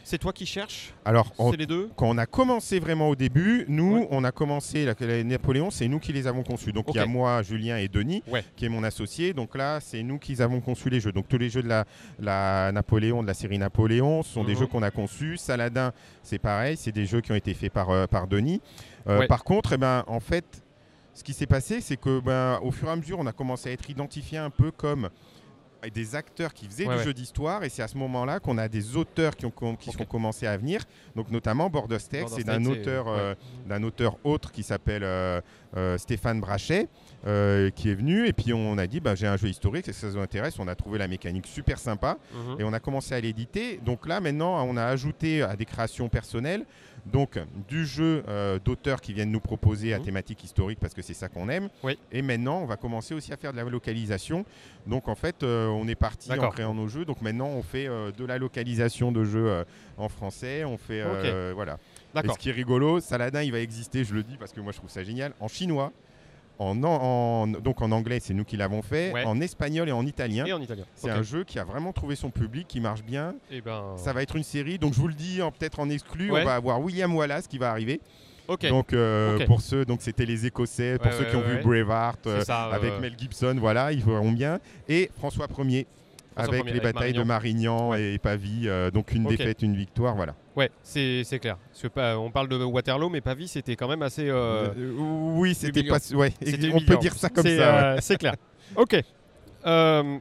C'est 0.08 0.20
toi 0.20 0.32
qui 0.32 0.46
cherches 0.46 0.94
Alors, 1.04 1.34
on- 1.40 1.52
les 1.52 1.66
deux 1.66 1.90
quand 1.96 2.08
on 2.08 2.20
a 2.20 2.28
commencé 2.28 2.80
vraiment 2.80 3.10
au 3.10 3.16
début, 3.16 3.66
nous, 3.68 3.96
Ouais. 3.98 4.08
on 4.12 4.24
a 4.24 4.32
commencé, 4.32 4.86
la, 4.86 4.94
la 5.00 5.24
Napoléon, 5.24 5.72
c'est 5.72 5.88
nous 5.88 5.98
qui 5.98 6.14
les 6.14 6.28
avons 6.28 6.44
conçus. 6.44 6.72
Donc 6.72 6.86
il 6.90 6.98
y 6.98 7.00
a 7.00 7.08
moi, 7.08 7.42
Julien 7.42 7.78
et 7.78 7.88
Denis, 7.88 8.22
Ouais. 8.28 8.46
qui 8.56 8.66
est 8.66 8.70
mon 8.70 8.84
associé. 8.84 9.34
Donc 9.34 9.56
là, 9.58 9.80
c'est 9.82 10.04
nous 10.04 10.20
qui 10.20 10.40
avons 10.44 10.62
conçu 10.62 10.92
les 10.92 11.00
jeux. 11.00 11.12
Donc 11.12 11.28
tous 11.28 11.40
les 11.40 11.50
jeux 11.50 11.64
de 11.64 11.68
la, 11.68 11.86
la 12.20 12.72
Napoléon, 12.72 13.24
de 13.24 13.28
la 13.28 13.34
série 13.34 13.58
Napoléon, 13.58 14.22
ce 14.22 14.32
sont 14.32 14.44
des 14.44 14.54
Mhm. 14.54 14.60
jeux 14.60 14.68
qu'on 14.68 14.84
a 14.84 14.92
conçus. 14.92 15.38
Saladin, 15.38 15.92
c'est 16.22 16.38
pareil, 16.38 16.78
c'est 16.78 16.92
des 16.92 17.08
jeux 17.08 17.22
qui 17.22 17.32
ont 17.32 17.36
été 17.36 17.56
faits 17.56 17.74
par, 17.74 17.90
euh, 17.90 18.06
par 18.06 18.28
Denis. 18.28 18.62
Euh, 19.08 19.22
Ouais. 19.22 19.28
Par 19.28 19.44
contre, 19.44 19.74
eh 19.74 19.78
ben, 19.78 20.04
en 20.06 20.20
fait, 20.20 20.46
ce 21.16 21.24
qui 21.24 21.34
s'est 21.34 21.48
passé, 21.48 21.82
c'est 21.82 21.98
que 21.98 22.20
ben, 22.20 22.60
au 22.62 22.70
fur 22.70 22.90
et 22.90 22.92
à 22.92 22.96
mesure, 22.96 23.18
on 23.18 23.26
a 23.26 23.32
commencé 23.32 23.70
à 23.70 23.72
être 23.72 23.90
identifié 23.90 24.38
un 24.38 24.52
peu 24.52 24.70
comme 24.70 25.10
des 25.94 26.16
acteurs 26.16 26.54
qui 26.54 26.66
faisaient 26.68 26.86
Ouais, 26.86 26.94
du 26.94 27.00
ouais. 27.00 27.06
jeu 27.06 27.14
d'histoire 27.14 27.64
et 27.64 27.70
c'est 27.70 27.82
à 27.82 27.88
ce 27.88 27.98
moment-là 27.98 28.40
qu'on 28.40 28.58
a 28.58 28.68
des 28.68 28.96
auteurs 28.96 29.36
qui, 29.36 29.46
ont, 29.46 29.52
qui 29.52 29.90
Ok. 29.90 29.96
sont 29.98 30.06
commencés 30.06 30.48
à 30.48 30.56
venir 30.58 30.84
donc 31.16 31.30
notamment 31.32 31.70
Border 31.70 31.98
c'est 32.00 32.44
d'un 32.44 32.66
auteur 32.66 33.08
euh, 33.08 33.34
d'un 33.68 33.84
auteur 33.84 34.18
autre 34.24 34.52
qui 34.52 34.64
s'appelle 34.64 35.04
euh, 35.04 35.42
euh, 35.78 35.98
Stéphane 35.98 36.40
Brachet 36.40 36.88
euh, 37.28 37.70
qui 37.72 37.90
est 37.90 37.96
venu 37.96 38.28
et 38.28 38.34
puis 38.34 38.54
on 38.54 38.78
a 38.78 38.86
dit 38.86 39.00
bah, 39.00 39.16
j'ai 39.16 39.26
un 39.26 39.36
jeu 39.38 39.48
historique 39.48 39.88
est-ce 39.88 40.02
que 40.02 40.08
ça 40.12 40.14
vous 40.18 40.22
intéresse 40.24 40.60
on 40.60 40.68
a 40.68 40.76
trouvé 40.76 41.00
la 41.00 41.08
mécanique 41.08 41.48
super 41.48 41.80
sympa 41.80 42.18
Mhm. 42.34 42.60
et 42.60 42.64
on 42.64 42.72
a 42.74 42.80
commencé 42.80 43.16
à 43.16 43.20
l'éditer. 43.20 43.80
Donc 43.84 44.08
là, 44.08 44.20
maintenant, 44.20 44.64
on 44.68 44.78
a 44.78 44.84
ajouté 44.86 45.42
à 45.42 45.56
des 45.56 45.66
créations 45.66 46.08
personnelles, 46.08 46.66
donc 47.06 47.40
du 47.68 47.86
jeu 47.86 48.24
euh, 48.28 48.60
d'auteurs 48.64 49.02
qui 49.02 49.14
viennent 49.14 49.32
nous 49.32 49.40
proposer 49.40 49.94
à 49.94 49.98
Mhm. 50.00 50.06
thématique 50.06 50.44
historique 50.44 50.80
parce 50.80 50.94
que 50.94 51.02
c'est 51.02 51.14
ça 51.16 51.28
qu'on 51.28 51.50
aime. 51.50 51.70
Oui. 51.84 51.98
Et 52.12 52.22
maintenant, 52.22 52.60
on 52.62 52.66
va 52.66 52.78
commencer 52.78 53.14
aussi 53.16 53.34
à 53.34 53.38
faire 53.38 53.52
de 53.54 53.58
la 53.58 53.64
localisation. 53.64 54.46
Donc 54.86 55.08
en 55.08 55.16
fait, 55.16 55.42
euh, 55.44 55.68
on 55.68 55.88
est 55.88 55.96
parti 55.96 56.32
en 56.32 56.50
créant 56.52 56.74
nos 56.76 56.88
jeux. 56.88 57.06
Donc 57.06 57.22
maintenant, 57.22 57.48
on 57.48 57.64
fait 57.64 57.88
euh, 57.88 58.12
de 58.12 58.26
la 58.26 58.38
localisation 58.38 59.12
de 59.12 59.24
jeux 59.24 59.66
en 59.98 60.10
français. 60.10 60.64
On 60.64 60.78
fait 60.78 61.04
voilà. 61.54 61.78
Et 62.24 62.28
ce 62.30 62.38
qui 62.38 62.50
est 62.50 62.54
rigolo, 62.54 63.00
Saladin, 63.00 63.42
il 63.42 63.52
va 63.52 63.60
exister, 63.60 64.04
je 64.04 64.14
le 64.14 64.24
dis 64.24 64.38
parce 64.38 64.52
que 64.54 64.62
moi 64.62 64.72
je 64.72 64.78
trouve 64.78 64.90
ça 64.90 65.04
génial, 65.04 65.34
en 65.40 65.48
chinois. 65.48 65.92
En, 66.58 67.48
donc 67.48 67.82
en 67.82 67.92
anglais, 67.92 68.20
c'est 68.22 68.34
nous 68.34 68.46
qui 68.46 68.58
l'avons 68.58 68.82
fait. 68.82 69.12
Ouais. 69.12 69.26
En 69.26 69.42
espagnol 69.42 69.90
et 69.90 69.92
en 69.92 70.06
italien. 70.06 70.46
Et 70.46 70.54
en 70.54 70.62
italien. 70.62 70.86
C'est 70.96 71.10
un 71.10 71.22
jeu 71.24 71.44
qui 71.44 71.60
a 71.60 71.64
vraiment 71.64 71.92
trouvé 71.94 72.16
son 72.16 72.30
public, 72.30 72.68
qui 72.68 72.80
marche 72.80 73.04
bien. 73.04 73.36
Eh 73.52 73.62
ben, 73.62 73.94
Ça 73.98 74.14
va 74.14 74.22
être 74.24 74.36
une 74.36 74.44
série, 74.44 74.78
donc 74.80 74.94
je 74.94 75.00
vous 75.00 75.08
le 75.08 75.14
dis 75.14 75.42
en- 75.42 75.52
peut-être 75.52 75.80
en 75.80 75.90
exclu, 75.90 76.32
Ouais. 76.32 76.42
on 76.42 76.46
va 76.46 76.56
avoir 76.56 76.82
William 76.82 77.14
Wallace 77.16 77.48
qui 77.48 77.58
va 77.58 77.72
arriver. 77.72 78.00
Ok. 78.48 78.68
Donc 78.68 78.94
euh, 78.94 79.44
pour 79.48 79.60
ceux, 79.62 79.86
donc 79.86 80.02
c'était 80.04 80.26
les 80.26 80.46
Écossais, 80.46 80.98
pour 81.00 81.08
Ouais, 81.12 81.18
ceux 81.18 81.26
qui 81.26 81.36
ont 81.36 81.42
vu. 81.42 81.58
Braveheart 81.64 82.28
euh, 82.28 82.42
ça, 82.42 82.66
avec 82.66 83.00
Mel 83.02 83.16
Gibson, 83.18 83.56
voilà, 83.60 83.92
ils 83.92 84.04
verront 84.04 84.32
bien. 84.32 84.60
Et 84.88 85.10
François 85.18 85.48
Ier 85.48 85.48
François 85.48 85.88
avec 86.36 86.66
les 86.66 86.72
avec 86.72 86.84
batailles 86.84 87.14
de 87.14 87.24
Marignan 87.24 87.94
et 87.94 88.18
Pavie, 88.18 88.68
euh, 88.68 88.92
donc 88.92 89.12
une 89.14 89.24
défaite, 89.26 89.62
une 89.62 89.76
victoire, 89.76 90.16
voilà. 90.16 90.36
Ouais, 90.56 90.70
c'est 90.84 91.24
c'est 91.24 91.40
clair. 91.40 91.58
Parce 91.70 91.82
que 91.82 91.88
pas- 91.88 92.18
on 92.18 92.32
parle 92.32 92.48
de 92.50 92.58
Waterloo, 92.64 93.10
mais 93.10 93.22
Pavie, 93.22 93.48
c'était 93.48 93.76
quand 93.76 93.88
même 93.88 94.02
assez. 94.02 94.28
euh, 94.30 94.68
Euh, 94.78 94.92
oui, 94.98 95.54
c'était 95.56 95.84
pas, 95.84 95.98
ouais, 96.14 96.34
on 96.74 96.82
peut 96.82 96.98
dire 96.98 97.14
ça 97.14 97.30
comme 97.30 97.44
ça. 97.44 97.50
ouais. 97.50 97.60
euh, 97.60 97.98
C'est 98.02 98.18
clair. 98.18 98.36
Ok. 98.76 98.96
Euh, 99.66 100.18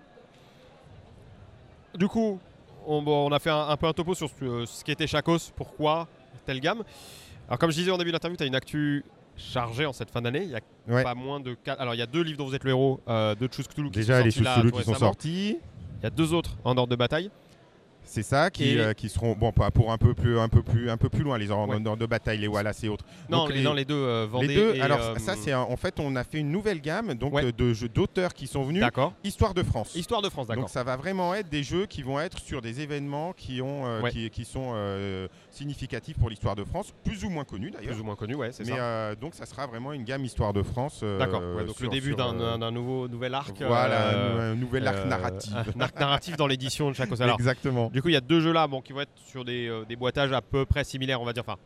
du 1.96 2.08
coup, 2.08 2.38
on, 2.86 3.02
bon, 3.02 3.28
on 3.28 3.32
a 3.32 3.38
fait 3.38 3.50
un, 3.50 3.68
un 3.68 3.76
peu 3.76 3.86
un 3.86 3.92
topo 3.92 4.14
sur 4.14 4.28
ce, 4.28 4.44
euh, 4.44 4.66
ce 4.66 4.84
qu'était 4.84 5.06
Chacos, 5.06 5.38
pourquoi 5.56 6.08
telle 6.46 6.60
gamme. 6.60 6.82
Alors, 7.48 7.58
comme 7.58 7.70
je 7.70 7.76
disais 7.76 7.90
en 7.90 7.98
début 7.98 8.12
d'interview, 8.12 8.36
tu 8.36 8.42
as 8.42 8.46
une 8.46 8.54
actu 8.54 9.04
chargée 9.36 9.86
en 9.86 9.92
cette 9.92 10.10
fin 10.10 10.20
d'année. 10.22 10.42
Il 10.44 10.50
y 10.50 10.56
a 10.56 10.60
Ouais. 10.86 11.02
pas 11.02 11.14
moins 11.14 11.40
de 11.40 11.54
quatre. 11.54 11.80
Alors, 11.80 11.94
il 11.94 11.98
y 11.98 12.02
a 12.02 12.06
deux 12.06 12.22
livres 12.22 12.38
dont 12.38 12.46
vous 12.46 12.54
êtes 12.54 12.64
le 12.64 12.70
héros 12.70 13.00
euh, 13.08 13.34
de 13.34 13.48
Choose 13.50 13.66
Cthulhu 13.68 13.90
qui 13.90 14.00
Déjà, 14.00 14.18
sont 14.18 14.24
les 14.24 14.32
tout 14.70 14.76
qui 14.76 14.84
sont 14.84 14.94
sortis. 14.94 15.58
Il 16.04 16.08
y 16.08 16.08
a 16.08 16.10
deux 16.10 16.34
autres 16.34 16.58
en 16.64 16.76
ordre 16.76 16.90
de 16.90 16.96
bataille. 16.96 17.30
C'est 18.06 18.22
ça, 18.22 18.50
qui, 18.50 18.70
Et- 18.70 18.80
euh, 18.80 18.92
qui 18.92 19.08
seront 19.08 19.32
bon 19.34 19.50
pas 19.50 19.70
pour 19.70 19.90
un 19.90 19.98
peu 19.98 20.14
plus, 20.14 20.38
un 20.38 20.48
peu 20.48 20.62
plus, 20.62 20.90
un 20.90 20.96
peu 20.96 21.08
plus 21.08 21.22
loin 21.24 21.38
les 21.38 21.50
ordres 21.50 21.74
Ouais. 21.74 21.96
de 21.96 22.06
bataille, 22.06 22.38
les 22.38 22.46
Wallace 22.48 22.84
et 22.84 22.88
autres. 22.88 23.04
Non, 23.28 23.38
Donc, 23.44 23.52
les, 23.54 23.62
non, 23.62 23.72
les 23.72 23.84
deux, 23.84 23.94
euh, 23.94 24.26
Vendée 24.30 24.46
Les 24.48 24.54
deux, 24.54 24.74
et, 24.74 24.80
alors 24.80 25.00
euh, 25.00 25.16
ça 25.18 25.34
c'est 25.36 25.52
un- 25.52 25.60
en 25.60 25.76
fait 25.76 25.98
on 25.98 26.14
a 26.16 26.22
fait 26.24 26.38
une 26.38 26.50
nouvelle 26.52 26.80
gamme 26.80 27.14
donc 27.14 27.34
Ouais. 27.34 27.44
euh, 27.46 27.52
de 27.52 27.72
jeux 27.72 27.88
d'auteurs 27.88 28.34
qui 28.34 28.46
sont 28.46 28.62
venus 28.64 28.80
D'accord. 28.82 29.12
Histoire 29.24 29.54
de 29.54 29.62
France. 29.62 29.94
Histoire 29.94 30.22
de 30.22 30.28
France, 30.28 30.46
d'accord. 30.46 30.64
Donc 30.64 30.70
ça 30.70 30.82
va 30.84 30.96
vraiment 30.96 31.34
être 31.34 31.48
des 31.48 31.62
jeux 31.62 31.86
qui 31.86 32.02
vont 32.02 32.20
être 32.20 32.38
sur 32.38 32.60
des 32.62 32.80
événements 32.80 33.32
qui 33.32 33.60
ont 33.62 34.00
Ouais. 34.02 34.10
qui, 34.10 34.30
qui 34.30 34.44
sont 34.44 34.74
significatifs 35.50 36.18
pour 36.18 36.28
l'histoire 36.30 36.56
de 36.56 36.64
France, 36.64 36.92
plus 37.04 37.24
ou 37.24 37.30
moins 37.30 37.44
connus 37.44 37.70
d'ailleurs. 37.70 37.92
Plus 37.92 38.00
ou 38.00 38.04
moins 38.04 38.16
connu, 38.16 38.34
ouais, 38.34 38.50
c'est 38.52 38.64
Mais 38.64 38.72
ça. 38.76 38.78
euh, 38.82 39.14
donc 39.14 39.34
ça 39.34 39.46
sera 39.46 39.66
vraiment 39.66 39.92
une 39.92 40.04
gamme 40.04 40.24
Histoire 40.24 40.52
de 40.52 40.62
France. 40.62 41.02
D'accord. 41.18 41.40
donc 41.40 41.76
sur- 41.76 41.84
le 41.84 41.90
début 41.90 42.14
d'un 42.14 42.70
nouveau 42.70 43.08
nouvel 43.08 43.34
arc. 43.34 43.56
Voilà, 43.66 44.10
un, 44.50 44.54
nouvel 44.54 44.86
arc 44.86 45.04
narratif. 45.06 45.52
Un 45.76 45.80
arc 45.80 45.98
narratif 45.98 46.36
dans 46.36 46.46
l'édition 46.46 46.90
de. 46.90 46.94
Alors, 47.22 47.38
Exactement. 47.38 47.90
Du 47.94 48.02
coup, 48.02 48.08
il 48.08 48.12
y 48.12 48.16
a 48.16 48.20
deux 48.20 48.40
jeux 48.40 48.52
là 48.52 48.66
bon, 48.66 48.82
qui 48.82 48.92
vont 48.92 49.00
être 49.00 49.12
sur 49.24 49.44
des, 49.44 49.68
euh, 49.68 49.84
des 49.88 49.94
boîtages 49.96 50.32
à 50.32 50.42
peu 50.42 50.66
près 50.66 50.82
similaires, 50.84 51.22
on 51.22 51.24
va 51.24 51.32
dire. 51.32 51.44
Enfin, 51.46 51.58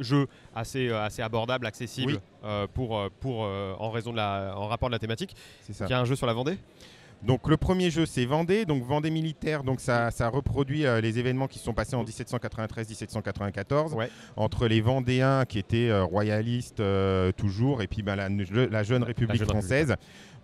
jeu 0.00 0.26
assez, 0.54 0.88
euh, 0.88 1.00
assez 1.02 1.22
abordable, 1.22 1.66
accessible 1.66 2.14
Oui. 2.14 2.18
euh, 2.44 2.66
pour, 2.74 3.00
pour, 3.20 3.40
en 3.42 3.90
raison 3.90 4.10
de 4.10 4.16
la, 4.16 4.52
en 4.56 4.66
rapport 4.66 4.88
de 4.90 4.92
la 4.94 4.98
thématique. 4.98 5.34
C'est 5.62 5.72
ça. 5.72 5.86
Il 5.86 5.90
y 5.90 5.94
a 5.94 6.00
un 6.00 6.04
jeu 6.04 6.16
sur 6.16 6.26
la 6.26 6.32
Vendée? 6.34 6.58
Donc 7.22 7.48
le 7.48 7.56
premier 7.56 7.90
jeu 7.90 8.04
c'est 8.04 8.26
Vendée, 8.26 8.66
donc 8.66 8.84
Vendée 8.84 9.08
militaire, 9.10 9.64
donc 9.64 9.80
ça, 9.80 10.10
ça 10.10 10.28
reproduit 10.28 10.84
les 11.00 11.18
événements 11.18 11.46
qui 11.48 11.58
se 11.58 11.64
sont 11.64 11.72
passés 11.72 11.96
en 11.96 12.04
1793-1794 12.04 13.94
Ouais. 13.94 14.10
entre 14.36 14.66
les 14.66 14.82
Vendéens 14.82 15.46
qui 15.46 15.58
étaient 15.58 15.90
royalistes 15.98 16.82
toujours 17.38 17.80
et 17.80 17.86
puis 17.86 18.02
ben, 18.02 18.16
la, 18.16 18.28
la 18.28 18.82
jeune 18.82 19.02
République 19.02 19.38
jeune 19.38 19.48
française. 19.48 19.96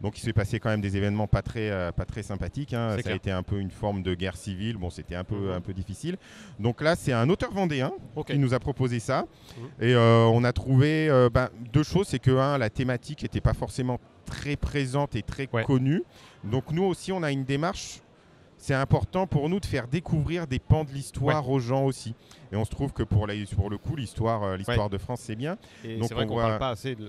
Donc 0.02 0.18
il 0.18 0.20
s'est 0.22 0.32
passé 0.32 0.58
quand 0.58 0.68
même 0.68 0.80
des 0.80 0.96
événements 0.96 1.26
pas 1.28 1.42
très, 1.42 1.70
euh, 1.70 1.92
pas 1.92 2.04
très 2.04 2.22
sympathiques. 2.22 2.74
hein. 2.74 2.96
Ça 3.02 3.10
a 3.10 3.14
été 3.14 3.30
un 3.30 3.42
peu 3.44 3.58
une 3.60 3.70
forme 3.70 4.02
de 4.02 4.14
guerre 4.14 4.36
civile. 4.36 4.76
Bon, 4.76 4.90
c'était 4.90 5.14
un 5.14 5.24
peu, 5.24 5.36
Mhm. 5.36 5.52
un 5.52 5.60
peu 5.60 5.72
difficile. 5.72 6.16
Donc 6.58 6.82
là, 6.82 6.96
c'est 6.96 7.12
un 7.12 7.28
auteur 7.30 7.52
vendéen 7.52 7.92
qui 8.26 8.38
nous 8.38 8.52
a 8.52 8.58
proposé 8.58 8.98
ça. 8.98 9.26
Mhm. 9.56 9.64
Et 9.80 9.94
euh, 9.94 10.24
on 10.26 10.44
a 10.44 10.52
trouvé 10.52 11.08
euh, 11.08 11.30
ben, 11.32 11.48
deux 11.72 11.84
choses. 11.84 12.08
C'est 12.08 12.18
que, 12.18 12.32
un, 12.36 12.58
la 12.58 12.68
thématique 12.68 13.22
n'était 13.22 13.40
pas 13.40 13.54
forcément 13.54 13.98
très 14.26 14.56
présente 14.56 15.14
et 15.16 15.22
très 15.22 15.48
Ouais. 15.52 15.64
connue. 15.64 16.02
Donc 16.44 16.72
nous 16.72 16.84
aussi, 16.84 17.12
on 17.12 17.22
a 17.22 17.30
une 17.32 17.44
démarche. 17.44 18.00
C'est 18.62 18.74
important 18.74 19.26
pour 19.26 19.48
nous 19.48 19.58
de 19.58 19.66
faire 19.66 19.88
découvrir 19.88 20.46
des 20.46 20.60
pans 20.60 20.84
de 20.84 20.90
l'histoire 20.92 21.50
aux 21.50 21.58
gens 21.58 21.84
aussi. 21.84 22.14
Et 22.52 22.56
on 22.56 22.64
se 22.64 22.70
trouve 22.70 22.92
que 22.92 23.02
pour, 23.02 23.26
la- 23.26 23.34
pour 23.56 23.68
le 23.70 23.76
coup, 23.76 23.96
l'histoire 23.96 24.44
euh, 24.44 24.56
l'histoire 24.56 24.88
de 24.88 24.98
France, 24.98 25.18
c'est 25.20 25.34
bien. 25.34 25.58
Et 25.82 25.96
Donc 25.96 26.06
c'est 26.06 26.14
vrai 26.14 26.24
on 26.26 26.28
qu'on 26.28 26.34
voit- 26.34 26.44
parle 26.46 26.58
pas 26.60 26.68
assez 26.70 26.94
de. 26.94 27.08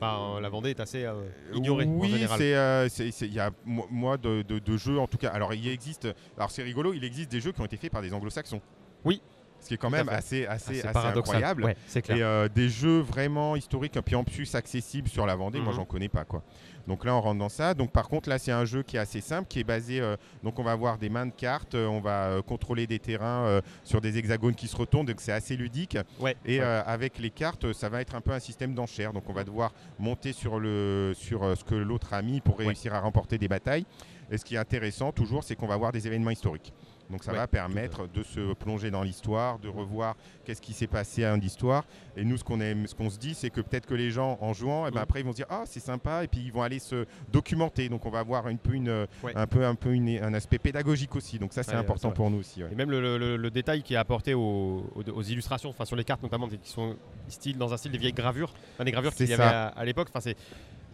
Enfin, 0.00 0.40
la 0.40 0.48
Vendée 0.48 0.70
est 0.70 0.80
assez 0.80 1.04
euh, 1.04 1.22
ignorée 1.54 1.84
Oui, 1.86 2.08
en 2.08 2.16
général. 2.16 2.36
c'est, 2.36 2.54
euh, 2.56 2.88
il 3.20 3.32
y 3.32 3.38
a 3.38 3.52
mo- 3.64 3.86
moi 3.92 4.16
de, 4.16 4.42
de- 4.42 4.58
de 4.58 4.76
jeux 4.76 4.98
en 4.98 5.06
tout 5.06 5.18
cas. 5.18 5.28
Alors 5.28 5.54
il 5.54 5.68
existe, 5.68 6.08
alors 6.36 6.50
c'est 6.50 6.64
rigolo, 6.64 6.92
il 6.94 7.04
existe 7.04 7.30
des 7.30 7.40
jeux 7.40 7.52
qui 7.52 7.60
ont 7.60 7.64
été 7.66 7.76
faits 7.76 7.92
par 7.92 8.02
des 8.02 8.12
Anglo-Saxons. 8.12 8.60
Oui. 9.04 9.22
Ce 9.62 9.68
qui 9.68 9.74
est 9.74 9.78
quand 9.78 9.90
même 9.90 10.08
assez, 10.08 10.44
assez, 10.46 10.82
incroyable. 10.84 11.64
Ouais, 11.64 11.76
c'est 11.86 12.02
clair. 12.02 12.16
Et 12.16 12.22
euh, 12.22 12.48
des 12.48 12.68
jeux 12.68 12.98
vraiment 13.00 13.54
historiques, 13.56 13.98
puis 14.04 14.14
en 14.16 14.24
plus 14.24 14.54
accessibles 14.54 15.08
sur 15.08 15.24
la 15.24 15.36
Vendée, 15.36 15.60
moi 15.60 15.70
Mhm. 15.72 15.76
j'en 15.76 15.84
connais 15.84 16.08
pas 16.08 16.24
quoi. 16.24 16.42
Donc 16.88 17.04
là 17.04 17.14
on 17.14 17.20
rentre 17.20 17.38
dans 17.38 17.48
ça. 17.48 17.74
Donc 17.74 17.92
par 17.92 18.08
contre 18.08 18.28
là 18.28 18.38
c'est 18.40 18.50
un 18.50 18.64
jeu 18.64 18.82
qui 18.82 18.96
est 18.96 18.98
assez 18.98 19.20
simple, 19.20 19.46
qui 19.48 19.60
est 19.60 19.64
basé. 19.64 20.00
euh, 20.00 20.16
donc 20.42 20.58
on 20.58 20.64
va 20.64 20.72
avoir 20.72 20.98
des 20.98 21.08
mains 21.08 21.26
de 21.26 21.32
cartes, 21.32 21.76
euh, 21.76 21.86
on 21.86 22.00
va 22.00 22.24
euh, 22.26 22.42
contrôler 22.42 22.88
des 22.88 22.98
terrains 22.98 23.60
sur 23.84 24.00
des 24.00 24.18
hexagones 24.18 24.56
qui 24.56 24.66
se 24.66 24.76
retournent, 24.76 25.06
donc 25.06 25.20
c'est 25.20 25.30
assez 25.32 25.56
ludique. 25.56 25.96
Ouais, 26.18 26.36
Et 26.44 26.58
ouais. 26.58 26.64
avec 26.64 27.18
les 27.20 27.30
cartes, 27.30 27.72
ça 27.72 27.88
va 27.88 28.00
être 28.00 28.16
un 28.16 28.20
peu 28.20 28.32
un 28.32 28.40
système 28.40 28.74
d'enchères. 28.74 29.12
Donc 29.12 29.24
on 29.28 29.32
va 29.32 29.44
devoir 29.44 29.72
monter 29.98 30.32
sur, 30.32 30.58
le, 30.58 31.12
sur 31.14 31.56
ce 31.56 31.62
que 31.62 31.76
l'autre 31.76 32.12
a 32.14 32.20
mis 32.22 32.40
pour 32.40 32.58
réussir 32.58 32.94
à 32.94 33.00
remporter 33.00 33.38
des 33.38 33.48
batailles. 33.48 33.86
Et 34.30 34.38
ce 34.38 34.44
qui 34.44 34.54
est 34.56 34.58
intéressant 34.58 35.12
toujours, 35.12 35.44
c'est 35.44 35.54
qu'on 35.54 35.66
va 35.68 35.74
avoir 35.74 35.92
des 35.92 36.06
événements 36.06 36.30
historiques. 36.30 36.72
Donc 37.12 37.22
ça 37.24 37.30
Ouais, 37.32 37.36
va 37.38 37.46
permettre 37.46 38.08
de 38.08 38.22
se 38.22 38.54
plonger 38.54 38.90
dans 38.90 39.02
l'histoire, 39.02 39.58
de 39.58 39.68
revoir 39.68 40.16
qu'est-ce 40.44 40.62
qui 40.62 40.72
s'est 40.72 40.86
passé 40.86 41.24
à 41.24 41.32
un 41.32 41.38
d'histoire. 41.38 41.84
Et 42.16 42.24
nous, 42.24 42.36
ce 42.38 42.42
qu'on 42.44 42.60
aime, 42.60 42.86
ce 42.86 42.94
qu'on 42.94 43.10
se 43.10 43.18
dit, 43.18 43.34
c'est 43.34 43.50
que 43.50 43.60
peut-être 43.60 43.86
que 43.86 43.94
les 43.94 44.10
gens, 44.10 44.38
en 44.40 44.52
jouant, 44.54 44.86
eh 44.86 44.90
ben, 44.90 44.96
Mhm. 44.96 45.02
après 45.02 45.20
ils 45.20 45.24
vont 45.26 45.32
se 45.32 45.36
dire 45.36 45.46
ah 45.50 45.62
c'est 45.66 45.78
sympa, 45.80 46.24
et 46.24 46.26
puis 46.28 46.40
ils 46.40 46.52
vont 46.52 46.62
aller 46.62 46.78
se 46.78 47.04
documenter. 47.30 47.88
Donc 47.90 48.06
on 48.06 48.10
va 48.10 48.20
avoir 48.20 48.46
un 48.46 48.56
peu, 48.56 48.72
une, 48.72 49.06
Ouais. 49.22 49.32
un, 49.36 49.46
peu, 49.46 49.64
un, 49.64 49.74
peu 49.74 49.92
une- 49.92 50.22
un 50.22 50.34
aspect 50.34 50.58
pédagogique 50.58 51.14
aussi. 51.14 51.38
Donc 51.38 51.52
ça 51.52 51.62
c'est 51.62 51.72
Ouais, 51.72 51.78
important 51.78 52.10
pour 52.10 52.30
nous 52.30 52.38
aussi. 52.38 52.62
Et 52.62 52.74
même 52.74 52.90
le, 52.90 53.18
le- 53.18 53.36
le 53.36 53.50
détail 53.50 53.82
qui 53.82 53.94
est 53.94 53.98
apporté 53.98 54.32
aux, 54.34 54.82
illustrations, 55.28 55.68
enfin 55.68 55.84
sur 55.84 55.96
les 55.96 56.04
cartes 56.04 56.22
notamment, 56.22 56.48
qui 56.48 56.58
sont 56.64 56.96
style, 57.28 57.58
dans 57.58 57.72
un 57.72 57.76
style 57.76 57.92
des 57.92 57.98
vieilles 57.98 58.12
gravures, 58.12 58.52
enfin, 58.74 58.84
des 58.84 58.90
gravures 58.92 59.14
qu'il 59.14 59.28
y 59.28 59.34
avait 59.34 59.42
à, 59.44 59.68
à 59.68 59.84
l'époque. 59.84 60.08
Enfin, 60.10 60.20
c'est 60.20 60.36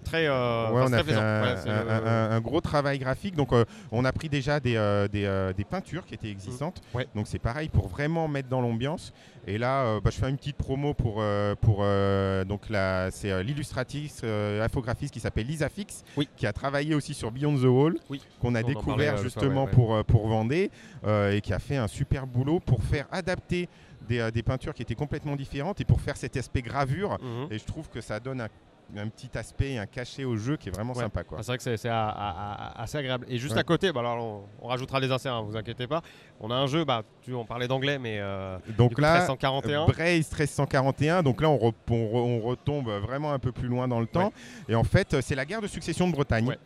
très, 0.04 0.26
euh, 0.26 0.70
Ouais, 0.70 0.82
on 0.86 0.92
a 0.92 1.02
fait 1.04 1.14
un, 1.14 2.40
gros 2.40 2.60
travail 2.60 2.98
graphique. 2.98 3.34
Donc, 3.36 3.52
euh, 3.52 3.64
on 3.92 4.04
a 4.04 4.12
pris 4.12 4.28
déjà 4.28 4.60
des, 4.60 4.76
euh, 4.76 5.08
des, 5.08 5.24
euh, 5.24 5.52
des 5.52 5.64
peintures 5.64 6.04
qui 6.06 6.14
étaient 6.14 6.30
existantes. 6.30 6.80
Ouais. 6.94 7.06
Donc, 7.14 7.26
c'est 7.26 7.38
pareil 7.38 7.68
pour 7.68 7.88
vraiment 7.88 8.28
mettre 8.28 8.48
dans 8.48 8.60
l'ambiance. 8.60 9.12
Et 9.46 9.56
là, 9.56 9.84
euh, 9.84 10.00
bah, 10.02 10.10
je 10.12 10.18
fais 10.18 10.28
une 10.28 10.36
petite 10.36 10.56
promo 10.56 10.92
pour, 10.94 11.16
euh, 11.20 11.54
pour 11.54 11.78
euh, 11.80 12.44
donc 12.44 12.68
la, 12.68 13.10
c'est 13.10 13.30
euh, 13.30 13.42
l'illustratrice 13.42 14.20
euh, 14.24 14.62
infographiste 14.62 15.14
qui 15.14 15.20
s'appelle 15.20 15.46
Lisa 15.46 15.70
Fix, 15.70 16.04
Oui. 16.18 16.28
qui 16.36 16.46
a 16.46 16.52
travaillé 16.52 16.94
aussi 16.94 17.14
sur 17.14 17.30
Beyond 17.30 17.56
the 17.56 17.64
Wall, 17.64 17.96
Oui. 18.10 18.20
qu'on 18.40 18.54
a 18.54 18.62
On 18.62 18.66
découvert 18.66 19.14
parlait, 19.14 19.22
justement 19.22 19.64
ouais, 19.64 19.70
ouais. 19.70 19.74
pour, 19.74 20.04
pour 20.04 20.28
Vendée 20.28 20.70
euh, 21.06 21.32
et 21.32 21.40
qui 21.40 21.54
a 21.54 21.58
fait 21.58 21.78
un 21.78 21.88
super 21.88 22.26
boulot 22.26 22.60
pour 22.60 22.82
faire 22.82 23.06
adapter 23.10 23.68
des, 24.06 24.30
des 24.32 24.42
peintures 24.42 24.74
qui 24.74 24.82
étaient 24.82 24.94
complètement 24.94 25.34
différentes 25.36 25.80
et 25.80 25.84
pour 25.84 26.00
faire 26.02 26.16
cet 26.18 26.36
aspect 26.36 26.60
gravure. 26.62 27.16
Mhm. 27.22 27.48
Et 27.50 27.58
je 27.58 27.64
trouve 27.64 27.88
que 27.88 28.02
ça 28.02 28.20
donne 28.20 28.42
un, 28.42 28.48
un 28.96 29.08
petit 29.08 29.36
aspect, 29.36 29.76
un 29.76 29.86
cachet 29.86 30.24
au 30.24 30.36
jeu 30.36 30.56
qui 30.56 30.68
est 30.68 30.72
vraiment 30.72 30.94
Ouais. 30.94 31.02
sympa. 31.02 31.22
Quoi. 31.24 31.38
Ah, 31.38 31.42
c'est 31.42 31.48
vrai 31.52 31.58
que 31.58 31.62
c'est 31.76 31.88
assez 31.88 32.98
agréable. 32.98 33.26
Et 33.28 33.36
juste 33.38 33.54
Ouais. 33.54 33.60
à 33.60 33.64
côté, 33.64 33.92
bah 33.92 34.00
alors 34.00 34.16
on, 34.24 34.64
on 34.64 34.68
rajoutera 34.68 34.98
les 35.00 35.10
inserts, 35.12 35.34
hein, 35.34 35.42
vous 35.46 35.56
inquiétez 35.56 35.86
pas. 35.86 36.02
On 36.40 36.50
a 36.50 36.54
un 36.54 36.66
jeu, 36.66 36.84
bah, 36.84 37.02
tu, 37.22 37.34
on 37.34 37.44
parlait 37.44 37.68
d'anglais, 37.68 37.98
mais 37.98 38.18
euh, 38.18 38.56
Donc 38.76 38.94
coup, 38.94 39.00
là, 39.00 39.14
1341. 39.18 39.86
Brace 39.86 39.98
1341, 40.32 41.22
donc 41.22 41.40
là 41.42 41.50
on, 41.50 41.56
re- 41.58 41.74
on 41.90 41.94
re- 41.94 42.16
on 42.16 42.40
retombe 42.40 42.88
vraiment 42.88 43.32
un 43.32 43.38
peu 43.38 43.52
plus 43.52 43.68
loin 43.68 43.88
dans 43.88 44.00
le 44.00 44.06
temps. 44.06 44.32
Et 44.68 44.74
en 44.74 44.84
fait, 44.84 45.20
c'est 45.20 45.34
la 45.34 45.44
guerre 45.44 45.60
de 45.60 45.66
succession 45.66 46.06
de 46.08 46.12
Bretagne. 46.12 46.56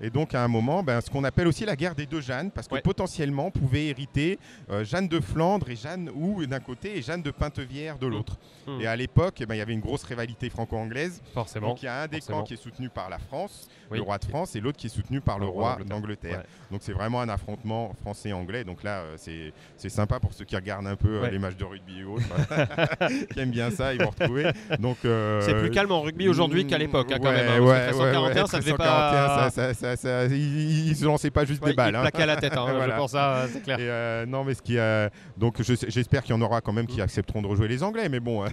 Et 0.00 0.10
donc 0.10 0.34
à 0.34 0.42
un 0.42 0.48
moment, 0.48 0.82
ben, 0.82 1.00
ce 1.00 1.08
qu'on 1.10 1.22
appelle 1.24 1.46
aussi 1.46 1.64
la 1.64 1.76
guerre 1.76 1.94
des 1.94 2.06
deux 2.06 2.20
Jeannes, 2.20 2.50
parce 2.50 2.66
que 2.66 2.74
Ouais. 2.74 2.80
potentiellement 2.80 3.46
on 3.46 3.50
pouvait 3.50 3.86
hériter 3.86 4.38
euh, 4.70 4.84
Jeanne 4.84 5.06
de 5.08 5.20
Flandre 5.20 5.70
et 5.70 5.76
Jeanne 5.76 6.10
ou 6.14 6.44
d'un 6.46 6.58
côté 6.60 6.96
et 6.98 7.02
Jeanne 7.02 7.22
de 7.22 7.30
Pintevière 7.30 7.98
de 7.98 8.06
l'autre. 8.06 8.36
Mhm. 8.66 8.80
Et 8.80 8.86
à 8.86 8.96
l'époque, 8.96 9.34
eh 9.40 9.46
ben, 9.46 9.54
il 9.54 9.58
y 9.58 9.60
avait 9.60 9.72
une 9.72 9.80
grosse 9.80 10.02
rivalité 10.04 10.50
franco-anglaise. 10.50 11.20
forcément. 11.34 11.68
Donc 11.68 11.82
il 11.82 11.86
y 11.86 11.88
a 11.88 12.02
un 12.02 12.06
des 12.08 12.16
forcément. 12.18 12.38
camps 12.38 12.44
qui 12.44 12.54
est 12.54 12.56
soutenu 12.56 12.88
par 12.88 13.10
la 13.10 13.18
France, 13.18 13.68
Oui. 13.90 13.98
le 13.98 14.02
roi 14.04 14.18
de 14.18 14.24
France, 14.24 14.56
et 14.56 14.60
l'autre 14.60 14.78
qui 14.78 14.86
est 14.86 14.90
soutenu 14.90 15.20
par 15.20 15.38
le 15.38 15.44
Le 15.46 15.50
roi 15.50 15.74
roi 15.74 15.84
d'Angleterre. 15.84 16.38
Ouais. 16.38 16.44
Donc 16.70 16.80
c'est 16.82 16.92
vraiment 16.92 17.20
un 17.20 17.28
affrontement 17.28 17.92
français-anglais. 18.02 18.64
Donc 18.64 18.82
là, 18.82 19.00
euh, 19.00 19.14
c'est 19.16 19.52
c'est 19.76 19.88
sympa 19.88 20.18
pour 20.20 20.32
ceux 20.32 20.44
qui 20.44 20.56
regardent 20.56 20.86
un 20.86 20.96
peu 20.96 21.08
euh, 21.18 21.22
Ouais. 21.22 21.30
les 21.30 21.38
matchs 21.38 21.56
de 21.56 21.64
rugby 21.64 22.00
et 22.00 22.04
autres, 22.04 22.24
qui 23.32 23.40
aiment 23.40 23.50
bien 23.50 23.70
ça, 23.70 23.92
ils 23.94 24.02
vont 24.02 24.10
retrouver. 24.10 24.50
Donc 24.78 24.98
euh, 25.04 25.40
C'est 25.42 25.54
plus 25.58 25.70
calme 25.70 25.92
en 25.92 26.00
rugby 26.02 26.28
aujourd'hui 26.28 26.66
qu'à 26.66 26.78
l'époque, 26.78 27.10
hein, 27.12 27.18
quand 27.22 27.30
même. 27.32 27.48
hein, 27.48 27.60
ouais, 27.60 27.86
parce 27.86 27.98
que 27.98 28.02
1341, 28.02 28.42
ouais, 28.42 28.48
ça 28.48 28.58
devait 28.58 28.70
1341, 28.72 29.26
pas. 29.36 29.50
ça- 29.50 29.74
ça- 29.74 29.74
ça- 29.82 29.96
ça- 29.96 30.24
ils, 30.26 30.88
ils 30.88 30.96
se 30.96 31.04
lançaient 31.04 31.30
pas 31.30 31.44
juste 31.44 31.62
Ouais, 31.62 31.70
des 31.70 31.76
balles. 31.76 31.92
il 31.92 31.96
hein. 31.96 32.10
à 32.22 32.26
la 32.26 32.36
tête, 32.36 32.56
hein, 32.56 32.64
Voilà. 32.74 32.94
je 32.94 32.98
pense, 33.00 33.10
ça, 33.12 33.46
c'est 33.52 33.62
clair. 33.62 33.78
Et, 33.78 33.82
euh, 33.88 34.24
non, 34.26 34.44
mais 34.44 34.54
ce 34.54 34.62
qui, 34.62 34.78
euh, 34.78 35.08
donc 35.36 35.60
je 35.62 35.74
j'espère 35.88 36.22
qu'il 36.22 36.34
y 36.34 36.38
en 36.38 36.42
aura 36.42 36.60
quand 36.60 36.72
même 36.72 36.86
qui 36.86 37.00
accepteront 37.02 37.42
de 37.42 37.46
rejouer 37.48 37.68
les 37.68 37.82
Anglais, 37.82 38.08
mais 38.08 38.20
bon. 38.20 38.44
euh, 38.44 38.48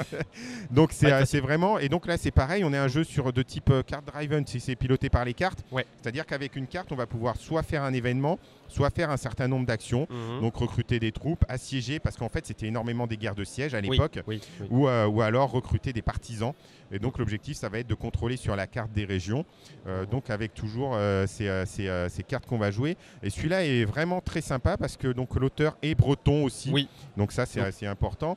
donc 0.70 0.90
c'est 0.92 1.12
euh, 1.12 1.24
c'est 1.24 1.40
vraiment 1.40 1.78
et 1.78 1.88
donc 1.88 2.06
là 2.06 2.16
c'est 2.16 2.30
pareil, 2.30 2.64
on 2.64 2.72
est 2.72 2.78
un 2.78 2.88
jeu 2.88 3.04
sur 3.04 3.32
de 3.32 3.42
type 3.42 3.72
card 3.86 4.02
driven, 4.02 4.46
si 4.46 4.60
c'est 4.60 4.76
piloté 4.76 5.08
par 5.10 5.24
les 5.24 5.34
cartes. 5.34 5.60
Ouais. 5.70 5.86
C'est-à-dire 6.00 6.26
qu'avec 6.26 6.56
une 6.56 6.66
carte, 6.66 6.90
on 6.92 6.96
va 6.96 7.06
pouvoir 7.06 7.36
soit 7.36 7.62
faire 7.62 7.82
un 7.82 7.92
événement, 7.92 8.38
soit 8.70 8.90
faire 8.90 9.10
un 9.10 9.16
certain 9.16 9.48
nombre 9.48 9.66
d'actions. 9.66 10.06
Mhm. 10.10 10.40
Donc 10.40 10.56
recruter 10.56 10.98
des 10.98 11.12
troupes, 11.12 11.44
assiéger, 11.48 11.98
parce 11.98 12.16
qu'en 12.16 12.28
fait 12.28 12.46
c'était 12.46 12.66
énormément 12.66 13.06
des 13.06 13.16
guerres 13.16 13.34
de 13.34 13.44
siège 13.44 13.74
à 13.74 13.80
l'époque, 13.80 14.18
oui, 14.26 14.40
oui. 14.60 14.66
ou, 14.70 14.88
euh, 14.88 15.06
ou 15.06 15.20
alors 15.22 15.50
recruter 15.50 15.92
des 15.92 16.02
partisans. 16.02 16.52
Et 16.92 16.98
donc 16.98 17.18
l'objectif, 17.18 17.56
ça 17.56 17.68
va 17.68 17.78
être 17.78 17.86
de 17.86 17.94
contrôler 17.94 18.36
sur 18.36 18.56
la 18.56 18.66
carte 18.66 18.92
des 18.92 19.04
régions, 19.04 19.44
euh, 19.86 20.06
donc 20.06 20.28
avec 20.28 20.54
toujours 20.54 20.94
euh, 20.94 21.24
ces, 21.28 21.64
ces, 21.66 22.06
ces 22.08 22.22
cartes 22.24 22.46
qu'on 22.46 22.58
va 22.58 22.70
jouer. 22.70 22.96
Et 23.22 23.30
celui-là 23.30 23.64
est 23.64 23.84
vraiment 23.84 24.20
très 24.20 24.40
sympa 24.40 24.76
parce 24.76 24.96
que 24.96 25.08
donc 25.08 25.36
l'auteur 25.36 25.76
est 25.82 25.94
breton 25.94 26.44
aussi, 26.44 26.70
Oui. 26.72 26.88
donc 27.16 27.30
ça 27.32 27.46
c'est 27.46 27.60
assez 27.60 27.86
important. 27.86 28.36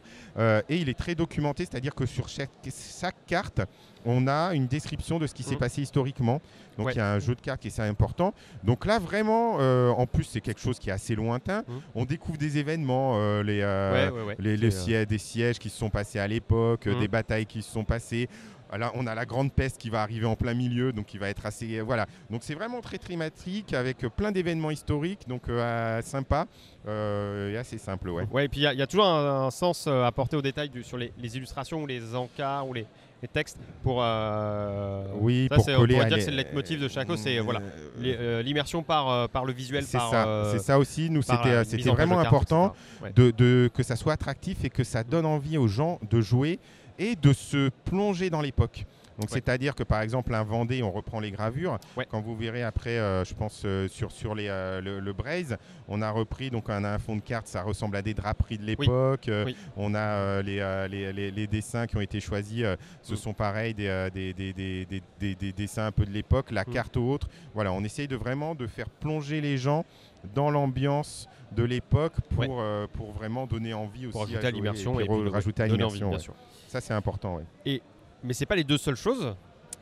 Et 0.70 0.78
il 0.78 0.90
est 0.90 0.98
très 0.98 1.16
documenté, 1.16 1.66
c'est-à-dire 1.66 1.96
que 1.96 2.06
sur 2.06 2.28
chaque, 2.30 2.52
chaque 3.00 3.26
carte, 3.26 3.62
on 4.06 4.28
a 4.28 4.54
une 4.54 4.68
description 4.68 5.20
de 5.20 5.28
ce 5.28 5.34
qui 5.34 5.44
s'est 5.44 5.54
Mhm. 5.54 5.60
passé 5.60 5.82
historiquement. 5.82 6.42
Donc 6.78 6.88
Ouais. 6.88 6.94
il 6.94 6.98
y 6.98 7.02
a 7.02 7.12
un 7.14 7.20
jeu 7.20 7.36
de 7.36 7.42
cartes 7.42 7.62
qui 7.62 7.68
est 7.68 7.72
assez 7.80 7.82
important. 7.88 8.34
Donc 8.64 8.86
là 8.86 9.00
vraiment, 9.00 9.58
euh, 9.60 9.90
en 9.92 10.06
plus 10.08 10.24
c'est 10.24 10.42
quelque 10.42 10.60
chose 10.62 10.80
qui 10.80 10.90
est 10.90 10.94
assez 10.94 11.16
lointain. 11.16 11.64
Mhm. 11.68 11.82
On 11.96 12.06
découvre 12.06 12.38
des 12.38 12.58
événements, 12.58 13.14
euh, 13.18 13.44
les, 13.44 13.62
euh, 13.62 14.10
Ouais, 14.12 14.18
ouais, 14.18 14.26
ouais. 14.28 14.36
les, 14.40 14.58
les 14.58 14.72
C'est, 14.72 14.80
sièges, 14.86 15.08
des 15.08 15.18
sièges 15.18 15.60
qui 15.60 15.70
se 15.70 15.78
sont 15.78 15.90
passés 15.90 16.20
à 16.20 16.28
l'époque, 16.28 16.86
Mhm. 16.88 17.00
des 17.00 17.08
batailles 17.08 17.46
qui 17.46 17.62
se 17.62 17.72
sont 17.72 17.84
passées. 17.84 18.28
Là, 18.76 18.92
on 18.96 19.06
a 19.06 19.14
la 19.14 19.26
grande 19.28 19.54
peste 19.54 19.78
qui 19.78 19.92
va 19.92 20.02
arriver 20.02 20.26
en 20.26 20.36
plein 20.36 20.56
milieu, 20.56 20.92
donc 20.94 21.06
qui 21.06 21.20
va 21.20 21.30
être 21.30 21.46
assez. 21.46 21.80
voilà. 21.82 22.08
Donc 22.32 22.42
c'est 22.44 22.56
vraiment 22.56 22.82
très 22.82 22.98
thématique 22.98 23.72
avec 23.72 24.00
plein 24.16 24.32
d'événements 24.32 24.72
historiques, 24.72 25.28
donc 25.28 25.48
euh, 25.48 26.02
sympa 26.02 26.48
euh, 26.88 27.52
et 27.54 27.58
assez 27.58 27.78
simple, 27.78 28.10
ouais. 28.10 28.26
Ouais, 28.32 28.46
et 28.46 28.50
puis 28.50 28.62
il 28.62 28.64
y 28.64 28.68
a- 28.68 28.74
il 28.74 28.80
y, 28.80 28.82
a 28.82 28.88
toujours 28.88 29.06
un, 29.06 29.46
un 29.46 29.52
sens 29.52 29.86
apporté 29.86 30.36
au 30.36 30.42
détail 30.42 30.70
du- 30.70 30.82
sur 30.84 30.98
les, 30.98 31.14
les 31.20 31.38
illustrations 31.38 31.84
ou 31.84 31.86
les 31.86 32.16
encarts 32.16 32.68
ou 32.68 32.74
les, 32.74 32.88
les 33.24 33.28
textes 33.30 33.58
pour. 33.82 34.00
euh, 34.04 35.06
Oui, 35.20 35.48
ça, 35.50 35.56
pour 35.56 35.66
on 35.70 35.88
pourrait 35.88 36.06
dire 36.06 36.18
que 36.18 36.20
c'est 36.24 36.30
le 36.32 36.38
leitmotiv 36.38 36.82
de 36.82 36.88
Chaco, 36.90 37.16
c'est 37.16 37.40
voilà 37.40 37.62
Euh, 37.62 38.02
euh, 38.04 38.42
l'immersion 38.44 38.84
par, 38.84 39.10
euh, 39.10 39.28
par 39.28 39.46
le 39.46 39.54
visuel, 39.54 39.84
C'est 39.86 39.98
ça, 39.98 40.50
c'est 40.52 40.60
ça 40.60 40.78
aussi. 40.78 41.10
Nous, 41.10 41.22
c'était 41.24 41.64
c'était 41.64 41.90
vraiment 41.90 42.20
important. 42.20 42.74
Ouais. 43.02 43.12
de, 43.16 43.32
de- 43.32 43.70
que 43.74 43.82
ça 43.82 43.96
soit 43.96 44.14
attractif 44.14 44.64
et 44.66 44.70
que 44.70 44.84
ça 44.84 45.04
donne 45.04 45.26
envie 45.26 45.58
aux 45.58 45.68
gens 45.68 46.00
de 46.10 46.20
jouer 46.22 46.60
et 47.00 47.16
de 47.16 47.32
se 47.34 47.70
plonger 47.86 48.30
dans 48.30 48.42
l'époque. 48.42 48.86
Donc 49.20 49.30
Ouais. 49.30 49.36
c'est-à-dire 49.36 49.76
que 49.76 49.84
par 49.84 50.02
exemple 50.02 50.34
un 50.34 50.44
Vendée, 50.44 50.82
on 50.82 50.92
reprend 50.92 51.20
les 51.20 51.30
gravures. 51.32 51.78
Ouais. 51.96 52.08
Quand 52.10 52.22
vous 52.22 52.36
verrez 52.36 52.64
après, 52.64 52.98
euh, 52.98 53.24
je 53.24 53.34
pense 53.36 53.62
euh, 53.66 53.88
sur 53.88 54.12
sur 54.12 54.34
les 54.34 54.48
euh, 54.50 54.82
le, 54.82 55.00
le 55.00 55.14
Braze, 55.14 55.56
on 55.88 56.02
a 56.02 56.10
repris 56.10 56.50
donc 56.50 56.66
on 56.70 56.84
a 56.84 56.90
un 56.90 56.98
fond 57.00 57.16
de 57.16 57.22
carte, 57.22 57.48
ça 57.48 57.62
ressemble 57.62 57.96
à 57.96 58.02
des 58.02 58.14
draperies 58.14 58.58
de 58.58 58.64
l'époque. 58.66 59.30
Oui. 59.46 59.56
On 59.78 59.94
a 59.94 60.42
les, 60.42 60.88
les, 60.90 61.14
les- 61.14 61.32
les 61.32 61.48
dessins 61.48 61.86
qui 61.86 61.96
ont 61.98 62.02
été 62.02 62.20
choisis, 62.20 62.66
ce 63.04 63.14
Mm. 63.14 63.18
sont 63.18 63.34
pareil 63.34 63.74
des, 63.74 64.10
des, 64.14 64.34
des- 64.34 64.54
des- 64.54 64.86
des- 64.86 65.04
des- 65.20 65.36
des 65.36 65.52
dessins 65.54 65.86
un 65.88 65.92
peu 65.92 66.06
de 66.06 66.12
l'époque, 66.12 66.50
la 66.52 66.64
Mm. 66.64 66.74
carte 66.74 66.98
ou 66.98 67.04
autre. 67.12 67.30
Voilà, 67.54 67.72
on 67.72 67.84
essaye 67.84 68.08
de 68.08 68.16
vraiment 68.16 68.56
de 68.56 68.66
faire 68.68 68.90
plonger 68.90 69.42
les 69.42 69.58
gens 69.58 69.86
dans 70.34 70.50
l'ambiance 70.50 71.28
de 71.52 71.64
l'époque 71.64 72.14
pour, 72.30 72.40
Ouais. 72.40 72.48
euh, 72.50 72.88
pour 72.94 73.12
vraiment 73.12 73.46
donner 73.46 73.74
envie 73.76 74.08
aussi 74.08 74.14
Pour 74.14 74.22
à 74.22 74.26
rajouter 74.26 74.48
à 74.48 74.50
jouer 74.50 74.56
l'immersion 74.56 75.00
et 75.00 75.08
rajouter 75.30 75.64
à 75.64 75.68
l'immersion. 75.68 76.08
bien 76.10 76.18
ouais. 76.18 76.24
sûr. 76.24 76.34
Ça 76.68 76.82
c'est 76.82 76.94
important. 76.96 77.36
ouais. 77.66 77.82
Mais 78.24 78.34
c'est 78.34 78.46
pas 78.46 78.56
les 78.56 78.64
deux 78.64 78.78
seules 78.78 78.96
choses. 78.96 79.36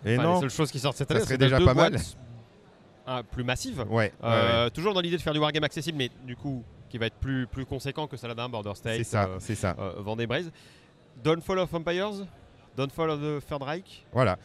Et 0.06 0.16
Enfin, 0.18 0.24
non, 0.24 0.34
les 0.36 0.40
seules 0.42 0.50
choses 0.50 0.72
qui 0.72 0.80
sortent 0.80 0.98
cette 0.98 1.08
Ça 1.10 1.14
année, 1.16 1.24
serait 1.24 1.34
c'est 1.36 1.38
déjà 1.38 1.60
deux 1.60 1.66
pas 1.66 1.74
mal. 1.74 1.96
ah, 3.06 3.22
plus 3.24 3.44
ouais, 3.44 3.96
ouais, 3.96 4.14
Euh, 4.24 4.64
ouais. 4.66 4.72
Toujours 4.72 4.94
dans 4.94 5.02
l'idée 5.02 5.18
de 5.18 5.22
faire 5.22 5.34
du 5.34 5.40
wargame 5.40 5.64
accessible, 5.64 5.98
mais 5.98 6.10
du 6.26 6.36
coup 6.36 6.64
qui 6.90 6.98
va 6.98 7.06
être 7.06 7.16
plus, 7.16 7.48
plus 7.48 7.66
conséquent 7.66 8.06
que 8.08 8.18
Saladin, 8.18 8.50
Border 8.50 8.74
State, 8.76 8.98
c'est 8.98 9.04
ça, 9.06 9.24
euh, 9.24 9.38
c'est 9.40 9.56
ça. 9.56 9.76
euh, 9.80 9.94
Vendée 10.00 10.28
Braze. 10.28 10.52
Downfall 11.24 11.60
of 11.60 11.74
Empires, 11.74 12.26
Downfall 12.76 13.10
of 13.12 13.20
the 13.22 13.48
Third 13.48 13.64
Reich. 13.64 14.06
Voilà. 14.12 14.38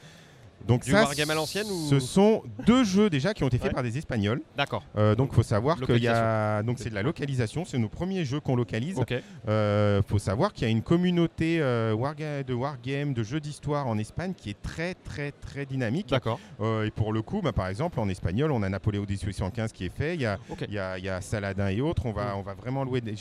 Donc 0.66 0.82
Du 0.84 0.90
ça, 0.90 1.02
wargame 1.04 1.30
à 1.30 1.34
l'ancienne 1.34 1.66
ou- 1.70 1.88
ce 1.88 2.00
sont 2.00 2.42
deux 2.66 2.82
jeux 2.82 3.08
déjà 3.08 3.34
qui 3.34 3.44
ont 3.44 3.48
été 3.48 3.58
faits 3.58 3.68
Ouais. 3.68 3.74
par 3.74 3.82
des 3.84 3.98
Espagnols. 3.98 4.40
D'accord. 4.56 4.82
Euh, 4.96 5.14
donc, 5.14 5.32
faut 5.32 5.42
savoir 5.44 5.80
qu'il 5.80 6.02
y 6.02 6.08
a 6.08 6.62
donc 6.64 6.78
c'est 6.80 6.90
de 6.90 6.94
la 6.94 7.02
localisation. 7.02 7.64
C'est 7.64 7.78
nos 7.78 7.88
premiers 7.88 8.24
jeux 8.24 8.40
qu'on 8.40 8.56
localise. 8.56 8.98
Ok. 8.98 9.14
Euh, 9.48 10.02
faut 10.06 10.18
savoir 10.18 10.52
qu'il 10.52 10.64
y 10.64 10.66
a 10.66 10.70
une 10.70 10.82
communauté 10.82 11.60
euh, 11.60 11.94
warga- 11.94 12.42
de 12.42 12.52
wargame, 12.54 13.14
de 13.14 13.22
jeux 13.22 13.38
d'histoire 13.40 13.86
en 13.86 13.96
Espagne 13.98 14.34
qui 14.36 14.50
est 14.50 14.60
très 14.60 14.94
très 14.94 15.30
très 15.32 15.66
dynamique. 15.66 16.08
D'accord. 16.08 16.40
Euh, 16.60 16.84
et 16.84 16.90
pour 16.90 17.12
le 17.12 17.22
coup, 17.22 17.42
bah, 17.42 17.52
par 17.52 17.68
exemple, 17.68 18.00
en 18.00 18.08
espagnol, 18.08 18.50
on 18.50 18.62
a 18.62 18.68
Napoléon 18.68 19.04
1815 19.08 19.72
qui 19.72 19.84
est 19.86 19.96
fait. 19.96 20.14
Il 20.14 20.20
y 20.22 20.26
a, 20.26 20.38
il 20.68 20.74
y 20.74 20.78
a, 20.78 20.98
il 20.98 21.04
y 21.04 21.08
a 21.08 21.20
Saladin 21.20 21.68
et 21.68 21.80
autres. 21.80 22.06
On 22.06 22.12
va, 22.12 22.34
Mm. 22.34 22.38
on 22.38 22.42
va 22.42 22.54
vraiment 22.54 22.82
louer 22.82 23.00
des, 23.00 23.14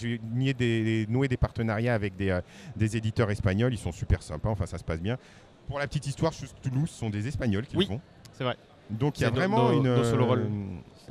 des- 0.54 1.06
nouer 1.10 1.28
des 1.28 1.38
partenariats 1.38 1.94
avec 1.94 2.16
des, 2.16 2.40
des 2.76 2.98
éditeurs 2.98 3.30
espagnols. 3.30 3.74
Ils 3.74 3.78
sont 3.78 3.92
super 3.92 4.24
sympas. 4.24 4.50
Enfin, 4.50 4.66
ça 4.66 4.78
se 4.78 4.84
passe 4.84 5.02
bien. 5.02 5.18
Pour 5.68 5.80
la 5.80 5.88
petite 5.88 6.06
histoire, 6.08 6.32
Toulouse 6.62 6.90
sont 6.90 7.10
des 7.10 7.28
Espagnols 7.28 7.66
qui 7.66 7.76
Oui. 7.78 7.86
le 7.90 7.96
font. 7.96 8.02
C'est 8.34 8.44
vrai. 8.44 8.56
Donc 8.90 9.20
il 9.20 9.24
y 9.24 9.26
a 9.26 9.30
no- 9.30 9.36
vraiment 9.36 9.70
no- 9.72 9.78
une. 9.78 9.84
no 9.84 10.04
solo 10.04 10.26
roll. 10.26 10.48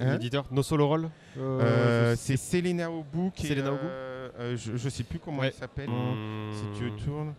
Hein 0.01 0.13
L'éditeur 0.13 0.45
No 0.51 0.63
Solo 0.63 0.89
Roll. 0.89 1.09
euh, 1.39 1.61
Euh, 1.63 2.17
c'est 2.17 2.37
Selena 2.37 2.91
euh, 3.85 4.29
euh, 4.41 4.57
je, 4.57 4.77
je 4.77 4.89
sais 4.89 5.05
plus 5.05 5.19
comment 5.21 5.41
Ouais. 5.41 5.49
elle 5.49 5.53
s'appelle. 5.55 5.89
Hmm. 5.89 6.53
Si 6.53 6.79
tu 6.81 6.91
tournes. 7.05 7.33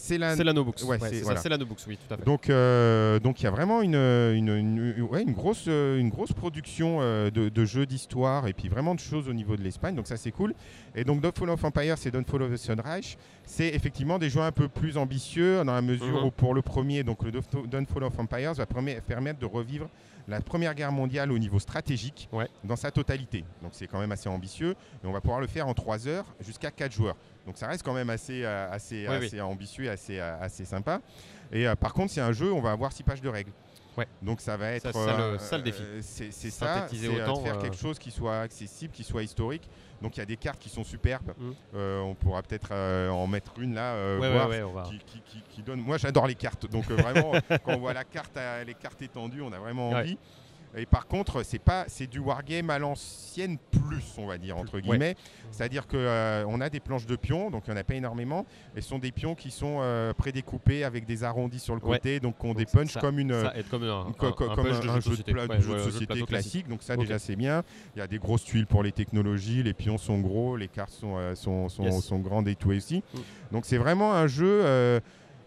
C'est 0.00 0.16
la. 0.16 0.34
C'est 0.36 0.44
la 0.44 0.52
No 0.52 0.64
Books. 0.64 0.80
Ouais, 0.84 0.90
Ouais, 0.90 0.98
c'est- 1.10 1.16
c'est 1.16 1.22
voilà. 1.22 1.40
c'est 1.40 1.48
la 1.48 1.58
No 1.58 1.66
Books, 1.66 1.80
oui, 1.86 1.98
tout 1.98 2.14
à 2.14 2.16
fait. 2.16 2.24
Donc, 2.24 2.48
euh, 2.48 3.18
donc 3.18 3.40
il 3.40 3.44
y 3.44 3.46
a 3.46 3.50
vraiment 3.50 3.82
une, 3.82 3.94
une, 3.96 4.48
une- 4.48 5.02
ouais, 5.02 5.22
une 5.22 5.32
grosse, 5.32 5.64
euh, 5.68 5.98
une 5.98 6.08
grosse 6.08 6.32
production 6.32 6.98
euh, 7.00 7.30
de, 7.30 7.48
de 7.48 7.64
jeux 7.64 7.84
d'histoire 7.84 8.46
et 8.46 8.52
puis 8.52 8.68
vraiment 8.68 8.94
de 8.94 9.00
choses 9.00 9.28
au 9.28 9.32
niveau 9.32 9.56
de 9.56 9.62
l'Espagne. 9.62 9.94
Donc 9.94 10.06
ça 10.06 10.16
c'est 10.16 10.30
cool. 10.30 10.54
Et 10.94 11.04
donc 11.04 11.20
Dawnfall 11.20 11.50
of 11.50 11.64
Empires 11.64 11.96
et 12.06 12.10
Dawnfall 12.10 12.42
of 12.42 12.52
the 12.52 12.56
Sunrise, 12.56 13.16
c'est 13.44 13.68
effectivement 13.74 14.18
des 14.18 14.30
jeux 14.30 14.40
un 14.40 14.52
peu 14.52 14.68
plus 14.68 14.96
ambitieux 14.96 15.64
dans 15.64 15.74
la 15.74 15.82
mesure 15.82 16.20
Mhm. 16.20 16.26
où 16.26 16.30
pour 16.30 16.54
le 16.54 16.62
premier, 16.62 17.02
donc 17.02 17.22
le 17.24 17.30
Dawnf- 17.32 17.68
Dawnfall 17.68 18.04
of 18.04 18.18
Empires 18.18 18.54
va 18.54 18.66
permet- 18.66 19.00
permettre 19.00 19.38
de 19.40 19.46
revivre 19.46 19.88
la 20.28 20.40
Première 20.42 20.74
Guerre 20.74 20.92
mondiale 20.92 21.32
au 21.32 21.38
niveau 21.38 21.58
stratégique 21.58 22.28
Ouais. 22.32 22.48
dans 22.62 22.76
sa 22.76 22.90
totalité. 22.90 23.44
Donc 23.62 23.70
c'est 23.72 23.86
quand 23.86 23.98
même 23.98 24.12
assez 24.12 24.28
ambitieux 24.28 24.72
et 25.02 25.06
on 25.06 25.12
va 25.12 25.20
pouvoir 25.22 25.40
le 25.40 25.46
faire 25.46 25.66
en 25.66 25.72
3 25.74 26.06
heures 26.06 26.26
jusqu'à 26.46 26.70
4 26.70 26.92
joueurs. 26.92 27.16
Donc 27.46 27.56
ça 27.56 27.66
reste 27.66 27.82
quand 27.82 27.94
même 27.94 28.10
assez, 28.10 28.44
assez, 28.44 29.06
Oui, 29.08 29.14
oui. 29.20 29.26
assez 29.26 29.40
ambitieux, 29.40 29.87
assez, 29.88 30.18
euh, 30.18 30.40
assez 30.40 30.64
sympa. 30.64 31.00
Et 31.52 31.66
euh, 31.66 31.74
par 31.74 31.92
contre, 31.94 32.12
c'est 32.12 32.20
un 32.20 32.32
jeu, 32.32 32.52
on 32.52 32.60
va 32.60 32.72
avoir 32.72 32.92
6 32.92 33.02
pages 33.02 33.20
de 33.22 33.28
règles. 33.28 33.52
Ouais. 33.96 34.06
Donc 34.22 34.40
ça 34.40 34.56
va 34.56 34.70
être 34.72 34.92
Ça, 34.92 34.98
euh, 34.98 35.32
le- 35.32 35.38
ça, 35.38 35.56
le 35.56 35.64
défi. 35.64 35.82
euh, 35.82 35.98
c'est 36.02 36.30
c'est 36.30 36.50
ça, 36.50 36.86
c'est 36.88 36.96
faire 36.96 37.28
euh, 37.28 37.60
quelque 37.60 37.76
chose 37.76 37.98
qui 37.98 38.12
soit 38.12 38.42
accessible, 38.42 38.92
qui 38.92 39.02
soit 39.02 39.24
historique. 39.24 39.68
Donc 40.00 40.16
il 40.16 40.20
y 40.20 40.22
a 40.22 40.26
des 40.26 40.36
cartes 40.36 40.60
qui 40.60 40.68
sont 40.68 40.84
superbes. 40.84 41.32
Mm. 41.36 41.50
Euh, 41.74 42.00
on 42.02 42.14
pourra 42.14 42.42
peut-être 42.42 42.72
en 42.72 43.26
mettre 43.26 43.58
une 43.58 43.74
là, 43.74 44.16
ouais, 44.20 44.32
voir 44.32 44.48
ouais, 44.48 44.60
va. 44.72 44.82
qui, 44.84 44.98
qui- 44.98 45.20
qui- 45.22 45.42
qui 45.50 45.62
donne. 45.62 45.80
Moi, 45.80 45.98
j'adore 45.98 46.28
les 46.28 46.36
cartes. 46.36 46.70
Donc 46.70 46.84
vraiment, 46.88 47.32
quand 47.64 47.74
on 47.74 47.78
voit 47.78 47.92
la 47.92 48.04
carte, 48.04 48.38
les 48.64 48.74
cartes 48.74 49.02
étendues, 49.02 49.42
on 49.42 49.52
a 49.52 49.58
vraiment 49.58 49.90
envie. 49.90 50.16
Et 50.76 50.86
par 50.86 51.06
contre, 51.06 51.42
c'est 51.42 51.58
pas, 51.58 51.84
c'est 51.88 52.06
du 52.06 52.18
wargame 52.18 52.70
à 52.70 52.78
l'ancienne 52.78 53.58
plus, 53.70 54.04
on 54.18 54.26
va 54.26 54.38
dire 54.38 54.56
entre 54.58 54.74
Ouais. 54.76 54.82
guillemets. 54.82 55.16
C'est-à-dire 55.50 55.86
que 55.86 55.96
euh, 55.96 56.44
on 56.46 56.60
a 56.60 56.68
des 56.68 56.78
planches 56.80 57.06
de 57.06 57.16
pions, 57.16 57.50
donc 57.50 57.64
il 57.66 57.70
n'y 57.72 57.76
en 57.78 57.80
a 57.80 57.84
pas 57.84 57.94
énormément. 57.94 58.44
Et 58.76 58.80
ce 58.80 58.88
sont 58.88 58.98
des 58.98 59.10
pions 59.12 59.34
qui 59.34 59.50
sont 59.50 59.78
euh, 59.80 60.12
prédécoupés 60.12 60.84
avec 60.84 61.06
des 61.06 61.24
arrondis 61.24 61.58
sur 61.58 61.74
le 61.74 61.80
Ouais. 61.82 61.96
côté, 61.96 62.20
donc 62.20 62.42
ont 62.44 62.48
Donc 62.48 62.58
des 62.58 62.66
ça- 62.66 63.00
comme 63.00 63.18
une. 63.18 63.32
Ça 63.32 63.52
comme 63.70 63.82
un, 63.84 64.12
co- 64.16 64.26
un- 64.26 64.32
co- 64.32 64.50
un 64.50 64.54
comme 64.54 64.64
punch 64.66 64.76
un, 64.76 64.80
de 64.80 64.88
un 64.88 64.94
jeu 65.00 65.10
de 65.10 65.16
société. 65.16 65.32
Ouais, 65.32 65.60
jeu 65.60 65.74
de 66.16 66.24
classique, 66.24 66.68
donc 66.68 66.82
ça 66.82 66.96
déjà 66.96 67.18
c'est 67.18 67.36
bien. 67.36 67.62
Il 67.96 67.98
y 67.98 68.02
a 68.02 68.06
des 68.06 68.18
grosses 68.18 68.44
tuiles 68.44 68.66
pour 68.66 68.82
les 68.82 68.92
technologies, 68.92 69.62
les 69.62 69.74
pions 69.74 69.98
sont 69.98 70.18
gros, 70.20 70.56
les 70.56 70.68
cartes 70.68 70.92
sont, 70.92 71.16
euh, 71.16 71.34
sont, 71.34 71.68
sont, 71.68 71.84
Yes. 71.84 72.04
sont 72.04 72.18
grandes 72.18 72.46
et 72.48 72.54
tout 72.54 72.70
aussi. 72.70 73.02
Mm. 73.14 73.18
Donc 73.52 73.64
c'est 73.64 73.78
vraiment 73.78 74.12
un 74.14 74.26
jeu 74.26 74.60
euh, 74.64 75.00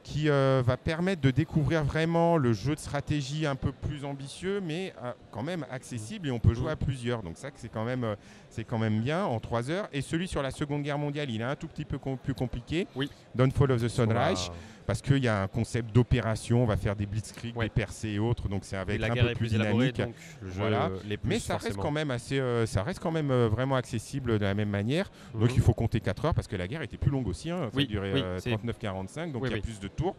qui 0.04 0.30
euh, 0.30 0.62
va 0.66 0.78
permettre 0.78 1.22
de 1.22 1.32
découvrir 1.32 1.84
vraiment 1.84 2.38
le 2.38 2.54
jeu 2.54 2.74
de 2.76 2.80
stratégie 2.80 3.46
un 3.46 3.56
peu 3.56 3.72
plus 3.72 4.04
ambitieux, 4.04 4.60
mais 4.60 4.94
euh, 5.04 5.12
quand 5.32 5.44
même 5.44 5.66
accessible 5.72 6.28
et 6.28 6.32
on 6.32 6.40
peut 6.40 6.54
jouer 6.54 6.70
Mm. 6.70 6.70
à 6.70 6.76
plusieurs. 6.76 7.24
Donc 7.24 7.38
ça 7.38 7.50
c'est 7.56 7.70
quand 7.72 7.86
même 7.86 8.04
euh, 8.04 8.16
c'est 8.50 8.64
quand 8.64 8.78
même 8.80 9.02
bien 9.02 9.24
en 9.26 9.40
3 9.40 9.70
heures. 9.70 9.88
Et 9.94 10.02
celui 10.02 10.28
sur 10.28 10.42
la 10.42 10.52
Seconde 10.52 10.84
Guerre 10.84 10.98
mondiale, 10.98 11.30
il 11.30 11.42
est 11.42 11.44
un 11.46 11.56
tout 11.56 11.68
petit 11.68 11.86
peu 11.86 11.98
com- 11.98 12.18
plus 12.18 12.34
compliqué. 12.34 12.88
Oui. 12.96 13.10
Downfall 13.36 13.72
of 13.72 13.82
the 13.82 13.88
Sunrise, 13.88 14.50
parce 14.92 15.02
qu'il 15.02 15.24
y 15.24 15.28
a 15.30 15.44
un 15.44 15.48
concept 15.48 15.96
d'opération, 15.96 16.64
on 16.64 16.66
va 16.66 16.76
faire 16.76 16.98
des 16.98 17.06
blitzkrieg, 17.06 17.56
Ouais. 17.56 17.68
des 17.68 17.70
percées 17.70 18.10
et 18.10 18.20
autres, 18.20 18.50
donc 18.50 18.66
c'est 18.66 18.76
avec 18.76 19.02
un 19.02 19.16
peu 19.16 19.34
plus 19.36 19.48
dynamique. 19.48 19.96
donc 19.96 20.14
Voilà. 20.42 20.90
plus 21.06 21.18
Mais 21.24 21.40
ça 21.40 21.56
reste 21.56 21.78
quand 21.78 21.92
même 21.92 22.12
assez, 22.12 22.38
euh, 22.42 22.66
ça 22.66 22.84
reste 22.84 23.00
quand 23.00 23.10
même 23.12 23.32
euh, 23.32 23.48
vraiment 23.48 23.78
accessible 23.78 24.38
de 24.38 24.44
la 24.44 24.54
même 24.54 24.68
manière. 24.70 25.10
Donc 25.34 25.44
Mhm. 25.52 25.56
il 25.56 25.62
faut 25.62 25.74
compter 25.74 26.02
4 26.02 26.26
heures 26.26 26.34
parce 26.34 26.50
que 26.50 26.58
la 26.58 26.68
guerre 26.68 26.82
était 26.82 26.98
plus 26.98 27.10
longue 27.10 27.30
aussi. 27.30 27.50
Hein. 27.50 27.70
Ça 27.72 27.78
Oui, 27.78 27.84
a 27.84 27.88
duré 27.88 28.14
oui, 28.16 28.22
euh, 28.22 28.38
c'est- 28.40 28.50
39-45, 28.50 29.32
donc 29.32 29.44
Oui, 29.44 29.50
il 29.50 29.56
y 29.56 29.60
a 29.60 29.62
plus 29.62 29.80
de 29.80 29.88
tours. 29.88 30.14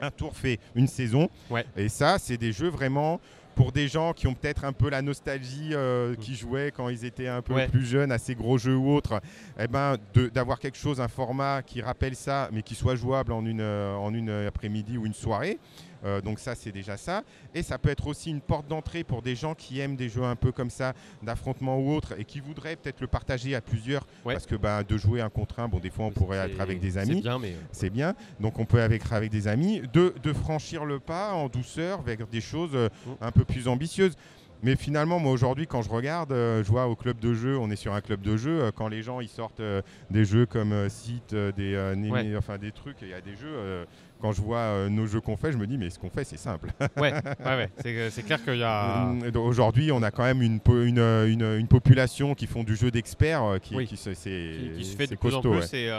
Un 0.00 0.12
tour 0.12 0.36
fait 0.36 0.60
une 0.76 0.86
saison. 0.86 1.28
Ouais. 1.50 1.64
Et 1.76 1.88
ça, 1.88 2.18
c'est 2.20 2.36
des 2.36 2.52
jeux 2.52 2.68
vraiment 2.68 3.20
pour 3.58 3.72
des 3.72 3.88
gens 3.88 4.12
qui 4.12 4.28
ont 4.28 4.34
peut-être 4.34 4.64
un 4.64 4.72
peu 4.72 4.88
la 4.88 5.02
nostalgie, 5.02 5.70
euh, 5.72 6.12
Mm. 6.12 6.16
qui 6.18 6.36
jouaient 6.36 6.70
quand 6.70 6.88
ils 6.90 7.04
étaient 7.04 7.26
un 7.26 7.42
peu 7.42 7.54
Ouais. 7.54 7.66
plus 7.66 7.84
jeunes 7.84 8.12
à 8.12 8.18
ces 8.18 8.36
gros 8.36 8.56
jeux 8.56 8.76
ou 8.76 8.88
autres. 8.94 9.20
Eh 9.58 9.66
ben, 9.66 9.96
d'avoir 10.32 10.60
quelque 10.60 10.78
chose, 10.78 11.00
un 11.00 11.08
format 11.08 11.62
qui 11.62 11.82
rappelle 11.82 12.14
ça, 12.14 12.48
mais 12.52 12.62
qui 12.62 12.76
soit 12.76 12.94
jouable 12.94 13.32
en 13.32 13.44
une, 13.44 13.60
euh, 13.60 13.96
en 13.96 14.14
une 14.14 14.30
après-midi 14.30 14.96
ou 14.96 15.06
une 15.06 15.12
soirée. 15.12 15.58
Euh, 16.04 16.20
donc 16.20 16.38
ça, 16.38 16.54
c'est 16.54 16.72
déjà 16.72 16.96
ça. 16.96 17.22
Et 17.54 17.62
ça 17.62 17.78
peut 17.78 17.88
être 17.90 18.06
aussi 18.06 18.30
une 18.30 18.40
porte 18.40 18.68
d'entrée 18.68 19.04
pour 19.04 19.22
des 19.22 19.34
gens 19.36 19.54
qui 19.54 19.80
aiment 19.80 19.96
des 19.96 20.08
jeux 20.08 20.22
un 20.24 20.36
peu 20.36 20.52
comme 20.52 20.70
ça, 20.70 20.92
d'affrontement 21.22 21.78
ou 21.78 21.92
autre, 21.92 22.14
et 22.18 22.24
qui 22.24 22.40
voudraient 22.40 22.76
peut-être 22.76 23.00
le 23.00 23.06
partager 23.06 23.54
à 23.54 23.60
plusieurs, 23.60 24.06
Ouais. 24.24 24.34
parce 24.34 24.46
que 24.46 24.54
ben, 24.56 24.82
de 24.82 24.96
jouer 24.96 25.20
un 25.20 25.30
contre 25.30 25.60
un, 25.60 25.68
bon, 25.68 25.78
des 25.78 25.90
fois 25.90 26.06
on 26.06 26.10
pourrait 26.10 26.38
être 26.38 26.60
avec 26.60 26.80
des 26.80 26.92
C'est 26.92 26.98
amis, 26.98 27.20
bien, 27.22 27.38
mais 27.38 27.52
euh, 27.52 27.60
c'est 27.72 27.90
bien. 27.90 28.14
Donc 28.40 28.58
on 28.58 28.64
peut 28.64 28.80
avec, 28.82 29.02
avec 29.12 29.30
des 29.30 29.48
amis, 29.48 29.82
de, 29.92 30.14
de 30.22 30.32
franchir 30.32 30.84
le 30.84 30.98
pas 31.00 31.32
en 31.32 31.48
douceur 31.48 32.02
vers 32.02 32.26
des 32.26 32.40
choses 32.40 32.70
euh, 32.74 32.88
Mm. 33.06 33.10
un 33.20 33.30
peu 33.32 33.44
plus 33.44 33.68
ambitieuses. 33.68 34.14
Mais 34.62 34.74
finalement, 34.76 35.18
moi 35.20 35.30
aujourd'hui, 35.32 35.66
quand 35.68 35.82
je 35.82 35.88
regarde, 35.90 36.32
euh, 36.32 36.64
je 36.64 36.68
vois 36.68 36.86
au 36.88 36.96
club 36.96 37.20
de 37.20 37.32
jeu, 37.32 37.56
on 37.58 37.70
est 37.70 37.76
sur 37.76 37.94
un 37.94 38.00
club 38.00 38.20
de 38.22 38.36
jeu, 38.36 38.60
euh, 38.64 38.70
quand 38.74 38.88
les 38.88 39.02
gens 39.02 39.20
ils 39.20 39.28
sortent 39.28 39.60
euh, 39.60 39.82
des 40.10 40.24
jeux 40.24 40.46
comme 40.46 40.88
Site, 40.88 41.32
des, 41.34 41.76
Némé- 41.96 42.10
Ouais. 42.10 42.36
enfin 42.36 42.58
des 42.58 42.72
trucs, 42.72 42.96
il 43.02 43.08
y 43.08 43.14
a 43.14 43.20
des 43.20 43.36
jeux. 43.36 43.86
quand 44.20 44.32
je 44.32 44.42
vois 44.42 44.88
nos 44.90 45.06
jeux 45.06 45.20
qu'on 45.20 45.36
fait, 45.36 45.52
je 45.52 45.58
me 45.58 45.66
dis 45.68 45.78
mais 45.78 45.90
ce 45.90 45.98
qu'on 46.00 46.10
fait 46.10 46.24
c'est 46.24 46.36
simple. 46.38 46.70
ouais, 46.96 47.12
ouais, 47.12 47.22
ouais. 47.44 47.70
C'est 47.80 48.10
c'est 48.10 48.22
clair 48.24 48.42
qu'il 48.42 48.56
y 48.58 48.64
a. 48.64 49.08
Aujourd'hui, 49.36 49.92
on 49.92 50.02
a 50.02 50.10
quand 50.10 50.24
même 50.24 50.42
une, 50.42 50.58
une, 50.68 50.98
une- 50.98 51.56
une 51.56 51.68
population 51.68 52.34
qui 52.34 52.46
font 52.48 52.64
du 52.64 52.74
jeu 52.74 52.90
d'experts, 52.90 53.58
qui, 53.62 53.76
Oui. 53.76 53.86
qui 53.86 53.96
se, 53.96 54.12
c'est- 54.14 54.56
qui, 54.74 54.78
qui 54.78 54.84
se 54.84 54.96
fait 54.96 55.04
de 55.04 55.10
c'est 55.10 55.16
plus 55.16 55.34
en 55.36 55.40
costaud, 55.40 55.52
plus. 55.52 55.74
Et, 55.74 55.92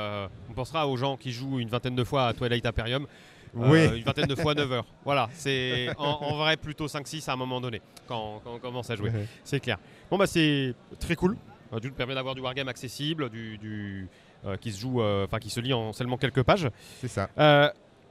on 0.49 0.53
pensera 0.53 0.85
aux 0.87 0.97
gens 0.97 1.15
qui 1.15 1.31
jouent 1.31 1.59
une 1.59 1.69
vingtaine 1.69 1.95
de 1.95 2.03
fois 2.03 2.27
à 2.27 2.33
Twilight 2.33 2.65
Imperium. 2.65 3.07
Euh, 3.57 3.69
Oui. 3.91 3.97
Une 3.99 4.03
vingtaine 4.03 4.27
de 4.27 4.35
fois 4.35 4.53
9 4.53 4.71
heures. 4.71 4.85
Voilà, 5.05 5.29
c'est 5.33 5.89
en, 5.97 6.03
en 6.21 6.35
vrai 6.37 6.57
plutôt 6.57 6.87
5-6 6.87 7.29
à 7.29 7.33
un 7.33 7.35
moment 7.35 7.59
donné 7.61 7.81
quand, 8.07 8.41
quand 8.43 8.53
on 8.55 8.59
commence 8.59 8.89
à 8.89 8.95
jouer. 8.95 9.09
Ouais. 9.09 9.25
C'est 9.43 9.59
clair. 9.59 9.77
Bon, 10.09 10.17
bah, 10.17 10.27
c'est 10.27 10.73
très 10.99 11.15
cool. 11.15 11.37
Euh, 11.73 11.79
D'une 11.79 11.91
permet 11.93 12.15
d'avoir 12.15 12.35
du 12.35 12.41
wargame 12.41 12.67
accessible, 12.67 13.29
du, 13.29 13.57
du, 13.57 14.07
euh, 14.45 14.57
qui 14.57 14.71
se 14.71 14.79
joue, 14.79 15.01
euh, 15.01 15.25
enfin 15.25 15.37
qui 15.39 15.49
se 15.49 15.59
lit 15.59 15.73
en 15.73 15.93
seulement 15.93 16.17
quelques 16.17 16.43
pages. 16.43 16.67
C'est 16.99 17.07
ça. 17.07 17.29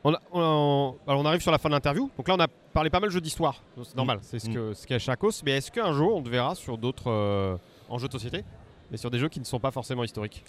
On, 0.05 0.15
a- 0.15 0.21
on- 0.33 0.95
alors 1.09 1.21
on 1.21 1.25
arrive 1.27 1.41
sur 1.41 1.51
la 1.51 1.59
fin 1.59 1.69
de 1.69 1.75
l'interview. 1.75 2.09
Donc 2.17 2.29
là, 2.29 2.37
on 2.39 2.41
a 2.41 2.47
parlé 2.73 2.89
pas 2.89 3.01
mal 3.01 3.09
de 3.09 3.13
jeux 3.15 3.21
d'histoire. 3.21 3.63
C'est 3.83 3.97
normal, 3.97 4.21
c'est 4.23 4.39
ce 4.39 4.49
Mm. 4.49 4.55
que 4.55 4.75
ce 4.75 4.87
qu'est 4.87 4.99
Chacos. 5.01 5.43
Mais 5.45 5.53
est-ce 5.57 5.73
qu'un 5.73 5.93
jour, 5.93 6.15
on 6.15 6.23
te 6.23 6.29
verra 6.29 6.55
sur 6.55 6.79
d'autres 6.79 7.11
euh, 7.11 7.57
en 7.89 7.99
jeux 7.99 8.07
de 8.07 8.13
société, 8.13 8.45
mais 8.93 8.97
sur 8.97 9.11
des 9.11 9.19
jeux 9.19 9.29
qui 9.29 9.41
ne 9.41 9.45
sont 9.45 9.59
pas 9.59 9.73
forcément 9.73 10.05
historiques? 10.05 10.45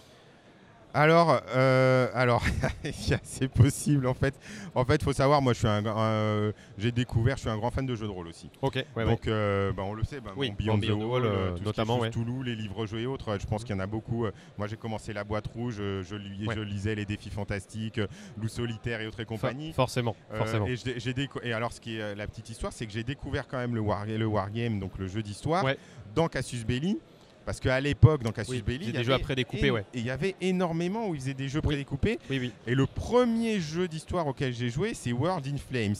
Alors, 0.94 1.40
euh, 1.56 2.08
alors, 2.16 2.44
c'est 3.24 3.48
possible 3.48 4.08
en 4.08 4.16
fait. 4.16 4.34
En 4.74 4.84
fait, 4.86 5.04
faut 5.04 5.14
savoir, 5.14 5.40
moi, 5.40 5.54
je 5.54 5.60
suis 5.60 5.68
un, 5.68 5.86
un- 5.86 6.52
j'ai 6.80 6.92
découvert, 6.92 7.36
je 7.36 7.42
suis 7.42 7.50
un 7.50 7.58
grand 7.58 7.70
fan 7.70 7.86
de 7.86 7.94
jeux 7.96 8.08
de 8.08 8.12
rôle 8.12 8.28
aussi. 8.28 8.50
Ok, 8.64 8.74
ouais, 8.76 8.86
ouais. 8.96 9.06
Donc, 9.06 9.28
euh, 9.28 9.72
bah, 9.72 9.84
on 9.86 9.94
le 9.94 10.04
sait, 10.04 10.20
bah, 10.20 10.32
Oui, 10.36 10.52
Beyond, 10.58 10.80
Beyond 10.80 10.98
the 11.00 11.04
Wall, 11.04 11.26
euh, 11.26 11.28
euh, 11.30 11.50
tout 11.52 11.56
ce 11.58 11.60
qui 11.60 11.66
notamment, 11.66 12.00
ouais. 12.00 12.10
Toulouse, 12.10 12.44
les 12.46 12.56
livres 12.56 12.88
jeux 12.88 13.02
et 13.02 13.06
autres. 13.06 13.30
euh, 13.30 13.38
Je 13.40 13.46
pense 13.46 13.64
qu'il 13.64 13.76
y 13.76 13.78
en 13.78 13.82
a 13.82 13.86
beaucoup. 13.88 14.26
Euh, 14.26 14.32
Moi, 14.58 14.66
j'ai 14.68 14.78
commencé 14.78 15.14
la 15.14 15.24
boîte 15.24 15.46
rouge, 15.48 15.76
euh, 15.80 16.02
je, 16.04 16.16
lis- 16.16 16.48
Ouais. 16.48 16.56
je 16.56 16.62
lisais 16.62 16.96
les 16.96 17.06
défis 17.06 17.30
fantastiques, 17.30 18.00
euh, 18.00 18.08
Loup 18.42 18.48
solitaire 18.48 19.00
et 19.02 19.06
autres 19.08 19.20
et 19.20 19.26
For- 19.26 19.36
compagnie. 19.36 19.74
forcément, 19.74 20.16
Euh, 20.34 20.38
forcément. 20.40 20.66
et, 20.66 20.76
j'ai- 20.76 21.30
et 21.44 21.54
alors, 21.54 21.72
ce 21.72 21.82
qui 21.82 21.98
est 21.98 22.02
euh, 22.02 22.16
la 22.16 22.26
petite 22.26 22.50
histoire, 22.50 22.74
c'est 22.74 22.88
que 22.88 22.92
j'ai 22.92 23.04
découvert 23.04 23.48
quand 23.48 23.58
même 23.58 23.76
le, 23.76 23.82
war, 23.82 24.06
le 24.08 24.26
wargame, 24.26 24.80
donc 24.80 24.98
le 24.98 25.08
jeu 25.08 25.22
d'histoire, 25.22 25.64
Ouais. 25.64 25.78
dans 26.16 26.28
Cassius 26.28 26.66
Belli. 26.66 26.98
Parce 27.50 27.60
qu'à 27.60 27.82
l'époque, 27.82 28.22
dans 28.22 28.32
Cassius 28.32 28.62
Oui, 28.68 28.78
il 28.80 28.90
y 28.90 28.92
des 28.92 29.04
jeux 29.04 29.12
à 29.12 29.18
ouais. 29.18 29.86
et 29.96 29.98
il 29.98 30.06
y 30.06 30.12
avait 30.12 30.36
énormément 30.40 31.08
où 31.08 31.16
ils 31.16 31.20
faisaient 31.22 31.34
des 31.34 31.50
jeux 31.50 31.62
prédécoupés. 31.62 32.20
Oui, 32.30 32.38
oui. 32.40 32.52
Et 32.68 32.76
le 32.76 32.86
premier 32.86 33.60
jeu 33.60 33.88
d'histoire 33.88 34.28
auquel 34.28 34.54
j'ai 34.54 34.70
joué, 34.70 34.94
c'est 34.94 35.12
World 35.12 35.48
in 35.48 35.58
Flames, 35.58 35.96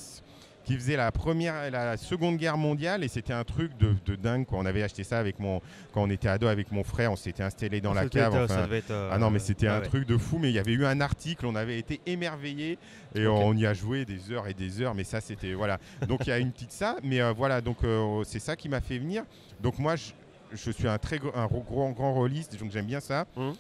qui 0.64 0.76
faisait 0.76 0.96
la 0.96 1.12
première, 1.12 1.72
la 1.72 1.98
Seconde 1.98 2.38
Guerre 2.38 2.58
mondiale, 2.58 3.04
et 3.04 3.08
c'était 3.08 3.34
un 3.34 3.44
truc 3.46 3.76
de, 3.80 3.96
de 4.06 4.16
dingue. 4.16 4.46
Quoi. 4.46 4.60
On 4.60 4.66
avait 4.68 4.84
acheté 4.84 5.04
ça 5.04 5.18
avec 5.18 5.40
mon, 5.40 5.60
quand 5.92 6.04
on 6.04 6.10
était 6.12 6.28
ado 6.28 6.46
avec 6.46 6.72
mon 6.72 6.84
frère, 6.84 7.12
on 7.12 7.16
s'était 7.16 7.42
installé 7.42 7.82
dans 7.82 7.96
la 7.96 8.04
Ça 8.04 8.10
devait 8.10 8.20
cave. 8.20 8.34
être, 8.36 8.40
euh, 8.42 8.46
enfin, 8.46 8.54
ça 8.54 8.66
devait 8.68 8.78
être, 8.78 8.92
euh, 8.92 9.10
ah 9.12 9.18
non, 9.18 9.32
mais 9.32 9.40
c'était 9.40 9.66
ouais, 9.70 9.74
un 9.74 9.80
ouais. 9.80 9.88
truc 9.88 10.06
de 10.06 10.18
fou. 10.20 10.38
Mais 10.38 10.50
il 10.52 10.54
y 10.54 10.60
avait 10.60 10.74
eu 10.74 10.86
un 10.86 11.02
article, 11.02 11.48
on 11.48 11.56
avait 11.56 11.80
été 11.80 12.00
émerveillés 12.06 12.78
et 13.16 13.26
on 13.26 13.56
y 13.56 13.66
a 13.66 13.74
joué 13.74 14.06
des 14.06 14.32
heures 14.32 14.48
et 14.48 14.54
des 14.54 14.84
heures. 14.84 14.94
Mais 14.94 15.04
ça, 15.04 15.20
c'était 15.20 15.54
voilà. 15.56 15.80
Donc 16.08 16.28
il 16.28 16.30
y 16.30 16.32
a 16.32 16.38
une 16.38 16.52
petite 16.52 16.74
ça, 16.74 16.98
mais 17.02 17.20
euh, 17.22 17.34
voilà. 17.36 17.60
Donc 17.60 17.78
euh, 17.84 18.24
c'est 18.24 18.38
ça 18.40 18.56
qui 18.56 18.70
m'a 18.70 18.82
fait 18.82 19.00
venir. 19.00 19.24
Donc 19.64 19.80
moi, 19.80 19.96
je, 19.96 20.12
je 20.54 20.72
suis 20.72 20.88
un 20.88 20.98
très 20.98 21.20
gros, 21.20 21.32
un 21.36 21.48
gros, 21.48 21.62
grand, 21.64 21.92
grand 21.92 22.14
rôliste, 22.14 22.60
donc 22.60 22.72
j'aime 22.72 22.86
bien 22.86 23.00
ça. 23.00 23.26
Mhm. 23.38 23.54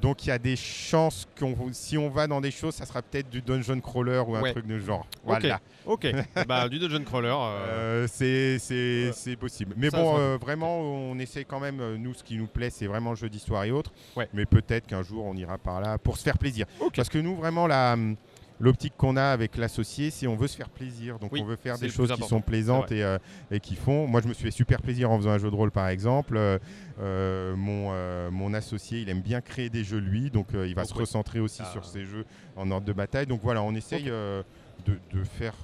Donc 0.00 0.24
il 0.24 0.28
y 0.28 0.32
a 0.32 0.38
des 0.40 0.56
chances 0.56 1.28
qu'on, 1.38 1.54
si 1.72 1.96
on 1.96 2.10
va 2.10 2.26
dans 2.26 2.40
des 2.40 2.50
choses, 2.50 2.74
ça 2.74 2.84
sera 2.84 3.00
peut-être 3.00 3.30
du 3.30 3.40
dungeon 3.40 3.80
crawler 3.80 4.20
ou 4.26 4.34
un 4.34 4.42
Ouais. 4.42 4.50
truc 4.50 4.66
de 4.66 4.80
genre. 4.80 5.06
Voilà. 5.22 5.60
Ok, 5.86 6.06
bah, 6.48 6.68
du 6.68 6.80
Dungeon 6.80 7.04
Crawler. 7.04 7.28
euh, 7.28 8.04
Euh, 8.04 8.06
c'est 8.10 8.58
euh, 8.74 9.12
c'est 9.12 9.36
possible. 9.36 9.74
Mais 9.76 9.90
ça, 9.90 9.98
bon, 9.98 10.16
ça- 10.16 10.20
euh, 10.20 10.38
vraiment, 10.40 10.80
on 10.80 11.16
essaie 11.20 11.44
quand 11.44 11.60
même, 11.60 11.94
nous, 11.96 12.12
ce 12.12 12.24
qui 12.24 12.36
nous 12.36 12.48
plaît, 12.48 12.70
c'est 12.70 12.86
vraiment 12.88 13.10
le 13.10 13.16
jeu 13.16 13.28
d'histoire 13.28 13.62
et 13.64 13.70
autres. 13.70 13.92
Ouais. 14.16 14.28
Mais 14.34 14.46
peut-être 14.46 14.86
qu'un 14.88 15.02
jour, 15.04 15.24
on 15.24 15.36
ira 15.36 15.58
par 15.58 15.80
là 15.80 15.96
pour 15.98 16.16
se 16.16 16.22
faire 16.24 16.38
plaisir. 16.38 16.66
Parce 16.96 17.08
que 17.08 17.18
nous, 17.18 17.36
vraiment, 17.36 17.68
la, 17.68 17.92
hum, 17.92 18.16
l'optique 18.60 18.94
qu'on 18.96 19.16
a 19.16 19.24
avec 19.24 19.56
l'associé, 19.56 20.10
c'est 20.10 20.26
on 20.26 20.36
veut 20.36 20.46
se 20.46 20.56
faire 20.56 20.68
plaisir. 20.68 21.18
Donc, 21.18 21.32
Oui, 21.32 21.40
on 21.42 21.46
veut 21.46 21.56
faire 21.56 21.78
des 21.78 21.88
choses 21.88 22.12
qui 22.12 22.22
sont 22.22 22.40
plaisantes 22.40 22.92
et, 22.92 23.02
euh, 23.02 23.18
et 23.50 23.60
qui 23.60 23.74
font. 23.74 24.06
Moi, 24.06 24.20
je 24.22 24.28
me 24.28 24.34
suis 24.34 24.44
fait 24.44 24.50
super 24.50 24.80
plaisir 24.80 25.10
en 25.10 25.18
faisant 25.18 25.30
un 25.30 25.38
jeu 25.38 25.50
de 25.50 25.56
rôle, 25.56 25.70
par 25.70 25.88
exemple. 25.88 26.36
Euh, 26.36 26.58
euh, 27.00 27.56
mon, 27.56 27.90
euh, 27.92 28.30
mon 28.30 28.54
associé, 28.54 29.00
il 29.00 29.08
aime 29.08 29.22
bien 29.22 29.40
créer 29.40 29.70
des 29.70 29.84
jeux, 29.84 29.98
lui. 29.98 30.30
Donc, 30.30 30.48
il 30.52 30.74
va 30.74 30.82
Donc, 30.82 30.90
se 30.90 30.94
ouais. 30.94 31.00
recentrer 31.00 31.40
aussi 31.40 31.62
Ah. 31.64 31.70
sur 31.72 31.84
ces 31.84 32.04
jeux 32.04 32.24
en 32.56 32.70
ordre 32.70 32.86
de 32.86 32.92
bataille. 32.92 33.26
Donc, 33.26 33.40
voilà, 33.42 33.62
on 33.62 33.74
essaye 33.74 34.04
de, 34.04 34.44
de 34.86 35.24
faire 35.24 35.54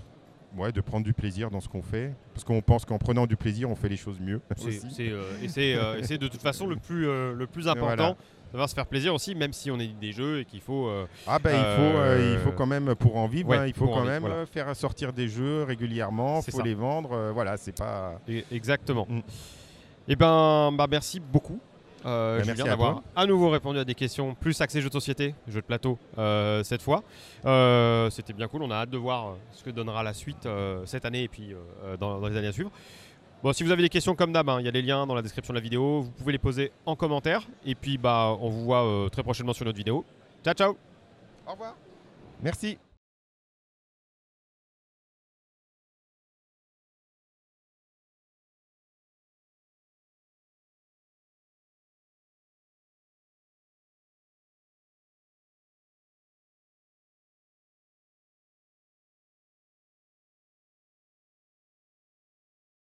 Ouais, 0.57 0.73
de 0.73 0.81
prendre 0.81 1.05
du 1.05 1.13
plaisir 1.13 1.51
dans 1.51 1.61
ce 1.61 1.69
qu'on 1.69 1.83
fait. 1.83 2.13
Parce 2.35 2.45
qu'on 2.45 2.61
pense 2.61 2.85
qu'en 2.85 2.99
prenant 2.99 3.27
du 3.27 3.37
plaisir, 3.37 3.71
on 3.71 3.77
fait 3.77 3.89
les 3.89 3.97
choses 3.97 4.19
mieux. 4.21 4.41
C'est, 4.57 4.81
euh, 5.11 5.23
et 5.43 5.49
c'est, 5.49 5.75
euh, 5.77 6.01
de 6.01 6.29
toute 6.29 6.43
façon 6.43 6.67
le 6.67 6.77
plus, 6.77 7.07
euh, 7.07 7.35
le 7.35 7.47
plus 7.47 7.69
important. 7.69 7.87
Voilà. 7.97 8.17
Savoir 8.51 8.69
se 8.69 8.75
faire 8.75 8.87
plaisir 8.87 9.15
aussi, 9.15 9.35
même 9.35 9.53
si 9.53 9.71
on 9.71 9.79
est 9.79 9.87
des 10.01 10.13
jeux 10.13 10.41
et 10.41 10.45
qu'il 10.45 10.61
faut. 10.61 10.89
euh, 10.89 11.07
Ah 11.27 11.39
bah 11.39 11.51
il 11.53 11.59
faut, 11.59 11.99
euh, 11.99 12.19
Euh, 12.19 12.33
il 12.35 12.39
faut 12.41 12.51
quand 12.53 12.67
même 12.67 12.95
pour 12.97 13.17
en 13.17 13.29
vivre, 13.29 13.51
ouais, 13.51 13.59
hein, 13.59 13.67
il 13.67 13.75
faut 13.75 13.87
quand 13.87 14.01
vivre, 14.01 14.07
même 14.07 14.23
voilà. 14.23 14.47
faire 14.47 14.75
sortir 14.75 15.13
des 15.13 15.29
jeux 15.29 15.63
régulièrement, 15.63 16.43
faut 16.43 16.51
ça. 16.51 16.63
les 16.63 16.75
vendre, 16.75 17.13
euh, 17.13 17.31
voilà, 17.33 17.57
c'est 17.57 17.77
pas. 17.77 18.21
exactement. 18.51 19.07
Mm. 19.09 19.21
Et 20.09 20.17
ben, 20.17 20.73
bah, 20.73 20.87
merci 20.91 21.21
beaucoup. 21.21 21.61
Euh, 22.07 22.39
Julien, 22.39 22.55
merci 22.57 22.69
d'avoir 22.71 23.03
à 23.15 23.27
nouveau 23.27 23.51
répondu 23.51 23.79
à 23.79 23.85
des 23.85 23.95
questions 23.95 24.35
plus 24.35 24.59
axées 24.63 24.81
jeux 24.81 24.89
de 24.89 24.93
société, 24.95 25.35
jeux 25.47 25.61
de 25.61 25.67
plateau 25.67 25.99
euh, 26.19 26.65
cette 26.65 26.81
fois. 26.81 27.05
Euh, 27.45 28.09
c'était 28.11 28.33
bien 28.33 28.49
cool, 28.49 28.63
on 28.63 28.71
a 28.71 28.77
hâte 28.77 28.91
de 28.91 28.97
voir 28.97 29.37
ce 29.53 29.63
que 29.63 29.69
donnera 29.71 30.03
la 30.03 30.15
suite 30.15 30.49
cette 30.87 31.05
année 31.05 31.25
et 31.25 31.29
puis 31.29 31.55
dans, 32.01 32.19
dans 32.19 32.27
les 32.29 32.37
années 32.39 32.49
à 32.49 32.53
suivre. 32.53 32.71
Bon, 33.43 33.55
si 33.55 33.63
vous 33.63 33.71
avez 33.71 33.83
des 33.83 33.89
questions 33.89 34.15
comme 34.15 34.33
d'hab, 34.33 34.49
hein, 34.51 34.59
il 34.61 34.67
y 34.67 34.69
a 34.69 34.71
les 34.71 34.83
liens 34.83 35.07
dans 35.07 35.15
la 35.15 35.23
description 35.23 35.55
de 35.55 35.59
la 35.59 35.63
vidéo, 35.63 36.03
vous 36.03 36.11
pouvez 36.11 36.33
les 36.33 36.39
poser 36.39 36.73
en 36.85 36.95
commentaire 36.95 37.49
et 37.65 37.75
puis 37.75 37.97
bah 37.97 38.37
on 38.39 38.51
vous 38.51 38.65
voit 38.65 38.85
euh, 38.85 39.09
très 39.09 39.23
prochainement 39.23 39.55
sur 39.55 39.65
notre 39.65 39.79
vidéo. 39.79 40.05
Ciao 40.45 40.53
ciao 40.55 40.77
Au 41.47 41.53
revoir. 41.53 41.75
Merci. 42.43 42.79